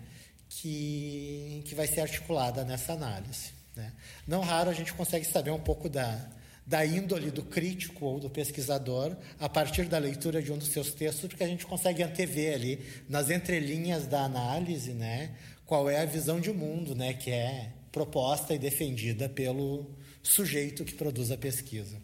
[0.50, 3.52] que, que vai ser articulada nessa análise.
[3.76, 3.94] Né?
[4.28, 6.28] Não raro a gente consegue saber um pouco da,
[6.70, 10.94] da índole do crítico ou do pesquisador a partir da leitura de um dos seus
[10.94, 15.32] textos, porque a gente consegue antever ali, nas entrelinhas da análise, né,
[15.66, 19.90] qual é a visão de mundo né, que é proposta e defendida pelo
[20.22, 21.98] sujeito que produz a pesquisa.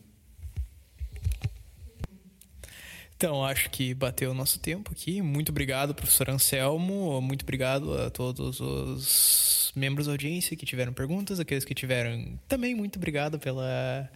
[3.15, 5.21] Então, acho que bateu o nosso tempo aqui.
[5.21, 7.21] Muito obrigado, professor Anselmo.
[7.21, 12.73] Muito obrigado a todos os membros da audiência que tiveram perguntas, aqueles que tiveram também
[12.73, 14.09] muito obrigado pela,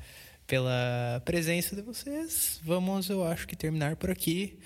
[0.50, 2.60] pela presença de vocês.
[2.64, 4.58] Vamos, eu acho que terminar por aqui.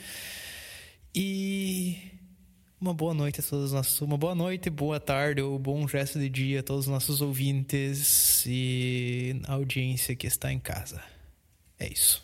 [1.14, 1.98] E
[2.80, 6.18] uma boa noite a todos os nossos, uma boa noite, boa tarde ou bom resto
[6.18, 11.04] de dia a todos os nossos ouvintes e audiência que está em casa.
[11.78, 12.22] É isso.